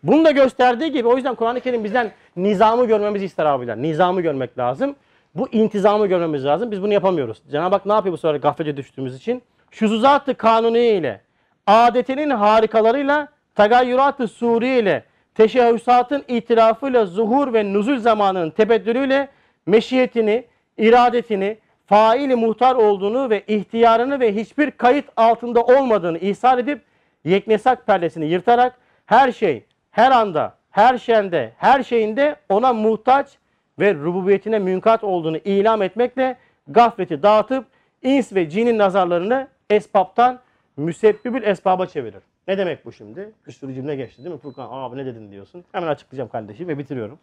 [0.03, 3.77] Bunu da gösterdiği gibi o yüzden Kur'an-ı Kerim bizden nizamı görmemizi ister abiler.
[3.77, 4.95] Nizamı görmek lazım.
[5.36, 6.71] Bu intizamı görmemiz lazım.
[6.71, 7.41] Biz bunu yapamıyoruz.
[7.51, 9.41] Cenab-ı Hak ne yapıyor bu sefer gaflete düştüğümüz için?
[9.71, 11.21] Şuzuzat-ı kanuniye ile,
[11.67, 15.04] adetinin harikalarıyla, tagayyurat-ı suriye ile,
[15.36, 19.28] teşebbüsatın itirafıyla, zuhur ve nuzul zamanının tebeddülüyle
[19.66, 20.45] meşiyetini,
[20.78, 26.82] iradetini, faili muhtar olduğunu ve ihtiyarını ve hiçbir kayıt altında olmadığını ihsar edip
[27.26, 33.38] yeknesak perdesini yırtarak her şey, her anda, her şeyinde, her şeyinde ona muhtaç
[33.80, 36.38] ve rububiyetine münkat olduğunu ilam etmekle
[36.68, 37.66] gafleti dağıtıp
[38.01, 40.39] ins ve cinin nazarlarını esbaptan
[40.78, 42.22] müsebbibül esbaba çevirir.
[42.47, 43.31] Ne demek bu şimdi?
[43.47, 44.67] Bir sürü cümle geçti değil mi Furkan?
[44.71, 45.63] Abi ne dedin diyorsun.
[45.71, 47.19] Hemen açıklayacağım kardeşim ve bitiriyorum.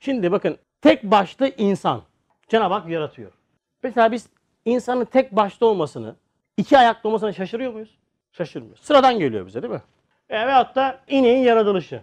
[0.00, 2.02] Şimdi bakın tek başlı insan
[2.48, 3.32] Cenab-ı Hak yaratıyor.
[3.82, 4.28] Mesela biz
[4.64, 6.14] insanın tek başta olmasını,
[6.56, 7.98] iki ayaklı olmasına şaşırıyor muyuz?
[8.32, 8.82] Şaşırmıyoruz.
[8.82, 9.82] Sıradan geliyor bize değil mi?
[10.28, 12.00] E, veyahut da ineğin yaratılışı.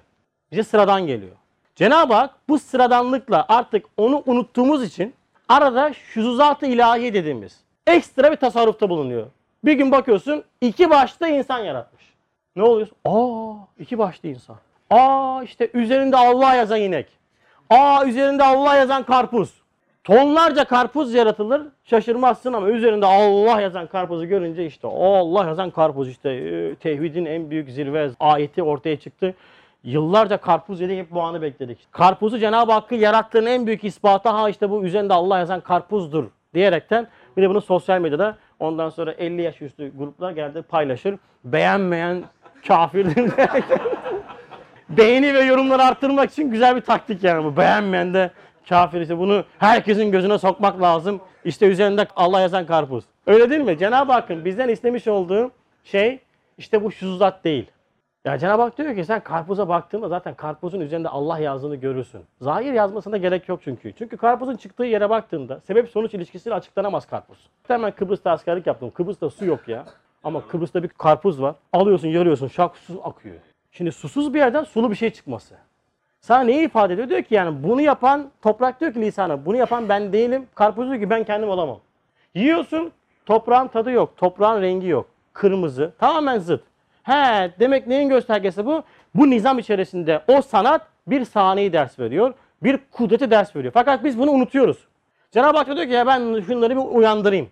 [0.52, 1.36] Bize sıradan geliyor.
[1.76, 5.14] Cenab-ı Hak bu sıradanlıkla artık onu unuttuğumuz için
[5.50, 9.28] arada şuzuzat-ı ilahi dediğimiz ekstra bir tasarrufta bulunuyor.
[9.66, 12.11] Bir gün bakıyorsun iki başlı insan yaratmış.
[12.56, 12.88] Ne oluyor?
[13.06, 14.56] Aa iki başlı insan.
[14.90, 17.08] Aa işte üzerinde Allah yazan inek.
[17.70, 19.62] Aa üzerinde Allah yazan karpuz.
[20.04, 21.62] Tonlarca karpuz yaratılır.
[21.84, 27.26] Şaşırmazsın ama üzerinde Allah yazan karpuzu görünce işte o Allah yazan karpuz işte e, tevhidin
[27.26, 29.36] en büyük zirve ayeti ortaya çıktı.
[29.84, 31.78] Yıllarca karpuz yedik hep bu anı bekledik.
[31.92, 37.08] Karpuzu Cenab-ı Hakk'ın yarattığının en büyük ispatı ha işte bu üzerinde Allah yazan karpuzdur diyerekten
[37.38, 41.16] bir de bunu sosyal medyada ondan sonra 50 yaş üstü gruplar geldi paylaşır.
[41.44, 42.24] Beğenmeyen
[42.68, 43.32] kafirdir.
[44.90, 47.58] Beğeni ve yorumları arttırmak için güzel bir taktik yani bu.
[47.58, 48.32] Beğenmeyen de
[48.70, 51.22] kafir ise bunu herkesin gözüne sokmak lazım.
[51.46, 53.04] İşte üzerinde Allah yazan karpuz.
[53.28, 53.78] Öyle değil mi?
[53.78, 55.52] Cenab-ı Hakk'ın bizden istemiş olduğu
[55.84, 56.20] şey
[56.58, 57.72] işte bu şuzat değil.
[58.26, 62.22] Ya Cenab-ı Hak diyor ki sen karpuza baktığında zaten karpuzun üzerinde Allah yazdığını görürsün.
[62.42, 63.94] Zahir yazmasına gerek yok çünkü.
[63.94, 67.50] Çünkü karpuzun çıktığı yere baktığında sebep sonuç ilişkisiyle açıklanamaz karpuz.
[67.68, 68.92] Hemen Kıbrıs'ta askerlik yaptım.
[68.92, 69.86] Kıbrıs'ta su yok ya.
[70.24, 71.56] Ama Kıbrıs'ta bir karpuz var.
[71.74, 73.36] Alıyorsun, yarıyorsun, şak su akıyor.
[73.72, 75.56] Şimdi susuz bir yerden sulu bir şey çıkması.
[76.22, 77.10] Sana neyi ifade ediyor?
[77.10, 80.48] Diyor ki yani bunu yapan toprak diyor ki lisana bunu yapan ben değilim.
[80.56, 81.80] Karpuz diyor ki ben kendim olamam.
[82.36, 82.92] Yiyorsun
[83.26, 84.18] toprağın tadı yok.
[84.18, 85.08] Toprağın rengi yok.
[85.34, 85.92] Kırmızı.
[86.00, 86.64] Tamamen zıt.
[87.04, 88.84] He demek neyin göstergesi bu?
[89.16, 92.34] Bu nizam içerisinde o sanat bir saniye ders veriyor.
[92.64, 93.74] Bir kudreti ders veriyor.
[93.74, 94.78] Fakat biz bunu unutuyoruz.
[95.32, 97.50] Cenab-ı Hak diyor ki ya ben şunları bir uyandırayım.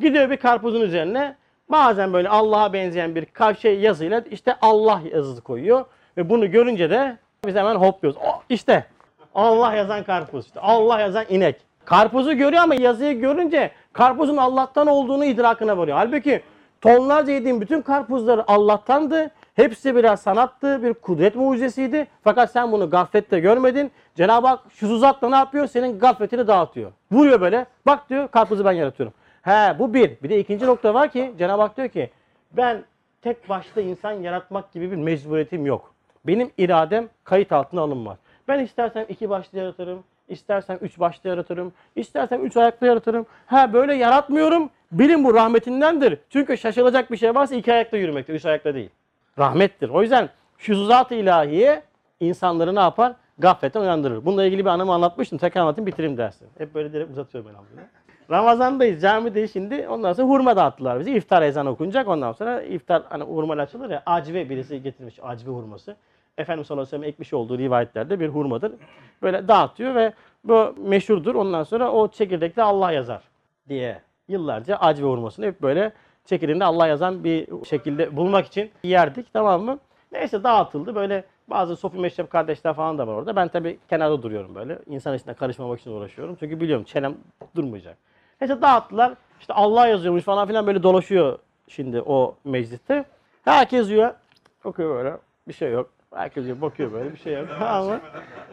[0.00, 1.36] Gidiyor bir karpuzun üzerine
[1.68, 3.26] bazen böyle Allah'a benzeyen bir
[3.60, 5.84] şey yazıyla işte Allah yazısı koyuyor.
[6.16, 8.20] Ve bunu görünce de biz hemen hopluyoruz.
[8.24, 8.86] Oh, işte
[9.34, 11.56] Allah yazan karpuz, işte Allah yazan inek.
[11.84, 15.96] Karpuzu görüyor ama yazıyı görünce karpuzun Allah'tan olduğunu idrakına varıyor.
[15.96, 16.42] Halbuki
[16.80, 19.30] tonlarca yediğin bütün karpuzlar Allah'tandı.
[19.54, 22.06] Hepsi birer sanattı, bir kudret mucizesiydi.
[22.24, 23.90] Fakat sen bunu gaflette görmedin.
[24.14, 25.66] Cenab-ı Hak şu zatla ne yapıyor?
[25.66, 26.92] Senin gafletini dağıtıyor.
[27.12, 27.66] Vuruyor böyle.
[27.86, 29.14] Bak diyor karpuzu ben yaratıyorum.
[29.46, 30.22] He bu bir.
[30.22, 32.10] Bir de ikinci nokta var ki Cenab-ı Hak diyor ki
[32.52, 32.84] ben
[33.22, 35.94] tek başta insan yaratmak gibi bir mecburiyetim yok.
[36.26, 38.16] Benim iradem kayıt altına alınmaz.
[38.48, 43.26] Ben istersem iki başlı yaratırım, istersem üç başlı yaratırım, istersem üç ayaklı yaratırım.
[43.46, 44.70] Ha böyle yaratmıyorum.
[44.92, 46.18] Bilin bu rahmetindendir.
[46.30, 48.90] Çünkü şaşılacak bir şey varsa iki ayakta yürümektir, üç ayakta değil.
[49.38, 49.88] Rahmettir.
[49.88, 50.28] O yüzden
[50.58, 51.82] şu zat-ı ilahiye
[52.20, 53.12] insanları ne yapar?
[53.38, 54.24] Gafletten uyandırır.
[54.24, 55.38] Bununla ilgili bir anımı anlatmıştım.
[55.38, 56.44] Tekrar anlatayım bitireyim dersi.
[56.58, 57.88] Hep böyle direkt uzatıyorum ben abimi.
[58.30, 59.88] Ramazan'dayız camideyiz şimdi.
[59.88, 61.12] Ondan sonra hurma dağıttılar bize.
[61.12, 62.08] İftar ezanı okunacak.
[62.08, 64.02] Ondan sonra iftar hani hurma açılır ya.
[64.06, 65.96] Acve birisi getirmiş acve hurması.
[66.38, 68.72] Efendimiz sallallahu aleyhi ve sellem ekmiş olduğu rivayetlerde bir hurmadır.
[69.22, 70.12] Böyle dağıtıyor ve
[70.44, 71.34] bu meşhurdur.
[71.34, 73.22] Ondan sonra o çekirdekte Allah yazar
[73.68, 75.92] diye yıllarca acve hurmasını hep böyle
[76.24, 79.78] çekirdeğinde Allah yazan bir şekilde bulmak için yerdik tamam mı?
[80.12, 83.36] Neyse dağıtıldı böyle bazı Sofi Meşrep kardeşler falan da var orada.
[83.36, 84.78] Ben tabii kenarda duruyorum böyle.
[84.86, 86.36] İnsan içine karışmamak için uğraşıyorum.
[86.40, 87.14] Çünkü biliyorum çenem
[87.56, 87.96] durmayacak.
[88.40, 89.12] Neyse dağıttılar.
[89.40, 93.04] İşte Allah yazıyormuş falan filan böyle dolaşıyor şimdi o mecliste.
[93.44, 94.14] Herkes yiyor.
[94.64, 95.16] Okuyor böyle.
[95.48, 95.90] Bir şey yok.
[96.14, 97.48] Herkes yiyor, bakıyor böyle bir şey yok.
[97.60, 98.00] Ama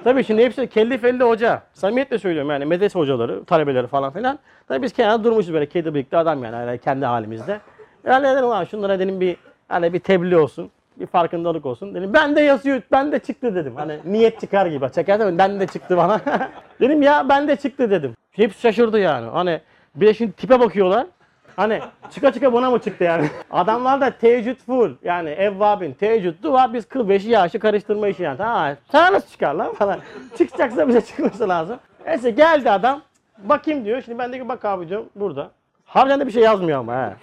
[0.03, 1.61] tabii şimdi hepsi kelli felli hoca.
[1.73, 4.39] Samimiyetle söylüyorum yani medrese hocaları, talebeleri falan filan.
[4.67, 7.59] Tabii biz kenarda durmuşuz böyle kedi bıyıklı adam yani, yani kendi halimizde.
[8.05, 10.71] Yani dedim ulan şunlara dedim bir hani bir tebliğ olsun.
[10.97, 11.95] Bir farkındalık olsun.
[11.95, 13.75] Dedim ben de yazıyor, ben de çıktı dedim.
[13.75, 14.91] Hani niyet çıkar gibi.
[14.95, 16.21] Çekersen ben de çıktı bana.
[16.79, 18.13] dedim ya ben de çıktı dedim.
[18.31, 19.29] Hepsi şaşırdı yani.
[19.29, 19.61] Hani
[19.95, 21.07] bir de şimdi tipe bakıyorlar.
[21.55, 21.81] Hani
[22.11, 23.29] çıka çıka buna mı çıktı yani?
[23.51, 24.91] Adamlar da teheccüd full.
[25.03, 28.37] Yani evvabin teheccüd dua biz kıl beşi yaşı karıştırma işi yani.
[28.37, 29.99] Ha, nasıl çıkar lan falan.
[30.37, 31.79] Çıkacaksa bize çıkması lazım.
[32.05, 33.01] Neyse geldi adam.
[33.37, 34.01] Bakayım diyor.
[34.01, 35.51] Şimdi ben de ki bak abi diyorum burada.
[35.85, 37.15] Harbiden de bir şey yazmıyor ama he.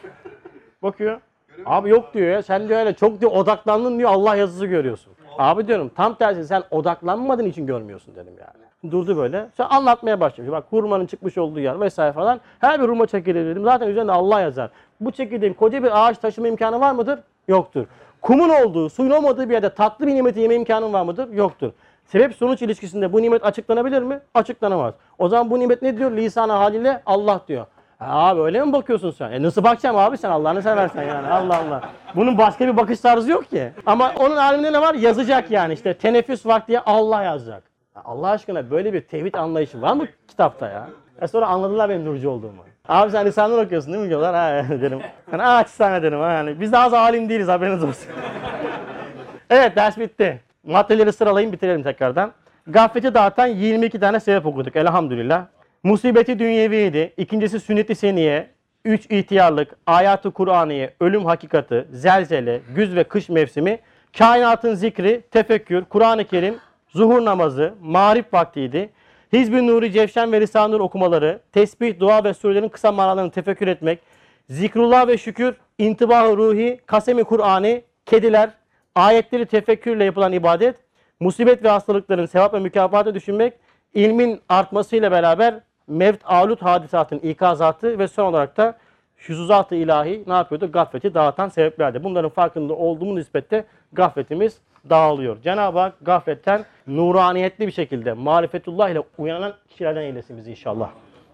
[0.82, 1.20] Bakıyor.
[1.66, 2.42] Abi yok diyor ya.
[2.42, 5.12] Sen diyor öyle çok diyor odaklandın diyor Allah yazısı görüyorsun.
[5.38, 8.69] Abi diyorum tam tersi sen odaklanmadığın için görmüyorsun dedim yani.
[8.90, 9.46] Durdu böyle.
[9.56, 10.50] Sen anlatmaya başlamış.
[10.52, 12.40] Bak hurmanın çıkmış olduğu yer vesaire falan.
[12.58, 13.64] Her bir hurma çekirdeği dedim.
[13.64, 14.70] Zaten üzerinde Allah yazar.
[15.00, 17.18] Bu çekirdeğin koca bir ağaç taşıma imkanı var mıdır?
[17.48, 17.86] Yoktur.
[18.22, 21.28] Kumun olduğu, suyun olmadığı bir yerde tatlı bir nimeti yeme imkanın var mıdır?
[21.32, 21.72] Yoktur.
[22.06, 24.20] Sebep sonuç ilişkisinde bu nimet açıklanabilir mi?
[24.34, 24.94] Açıklanamaz.
[25.18, 26.10] O zaman bu nimet ne diyor?
[26.10, 27.66] Lisan haliyle Allah diyor.
[28.00, 29.32] Abi öyle mi bakıyorsun sen?
[29.32, 31.80] E nasıl bakacağım abi sen Allah'ını seversen yani Allah Allah.
[32.16, 33.72] Bunun başka bir bakış tarzı yok ki.
[33.86, 34.94] Ama onun aliminde ne var?
[34.94, 37.69] Yazacak yani işte teneffüs vakti Allah yazacak.
[38.04, 40.88] Allah aşkına böyle bir tevhid anlayışı var mı kitapta ya?
[41.22, 42.64] E sonra anladılar benim Nurcu olduğumu.
[42.88, 44.34] Abi sen lisanlar okuyorsun değil mi diyorlar?
[44.34, 45.00] Ha dedim.
[45.32, 46.20] Yani açsana dedim.
[46.20, 48.08] Ha, yani biz de az alim değiliz haberiniz olsun.
[49.50, 50.40] evet ders bitti.
[50.64, 52.32] Maddeleri sıralayayım bitirelim tekrardan.
[52.66, 55.44] Gafleti dağıtan 22 tane sebep okuduk elhamdülillah.
[55.82, 57.12] Musibeti dünyeviydi.
[57.16, 58.50] İkincisi sünnet-i seniye.
[58.84, 63.78] Üç ihtiyarlık, ayatı Kur'aniye, ölüm hakikati, zelzele, güz ve kış mevsimi,
[64.18, 66.54] kainatın zikri, tefekkür, Kur'an-ı Kerim,
[66.92, 68.90] zuhur namazı, marif vaktiydi.
[69.32, 73.98] Hizb-i Nuri, Cevşen ve Risale-i okumaları, tesbih, dua ve surelerin kısa manalarını tefekkür etmek,
[74.48, 78.50] zikrullah ve şükür, intibah ruhi, kasemi Kur'an'ı, kediler,
[78.94, 80.76] ayetleri tefekkürle yapılan ibadet,
[81.20, 83.54] musibet ve hastalıkların sevap ve mükafatı düşünmek,
[83.94, 88.78] ilmin artmasıyla beraber mevt alut hadisatın ikazatı ve son olarak da
[89.16, 90.72] şuzuzat-ı ilahi ne yapıyordu?
[90.72, 92.04] Gafleti dağıtan sebeplerdi.
[92.04, 94.58] Bunların farkında olduğumuz nispette gafletimiz
[94.90, 95.42] dağılıyor.
[95.42, 100.90] Cenab-ı Hak gafletten nuraniyetli bir şekilde marifetullah ile uyanan kişilerden eylesin bizi inşallah.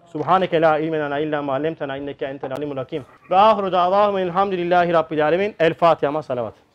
[0.06, 3.04] Subhaneke la ilme lena illa ma allamtena inneke entel alimul hakim.
[3.30, 5.54] Ve ahru davahum elhamdülillahi rabbil alemin.
[5.58, 6.65] El Fatiha ma salavat.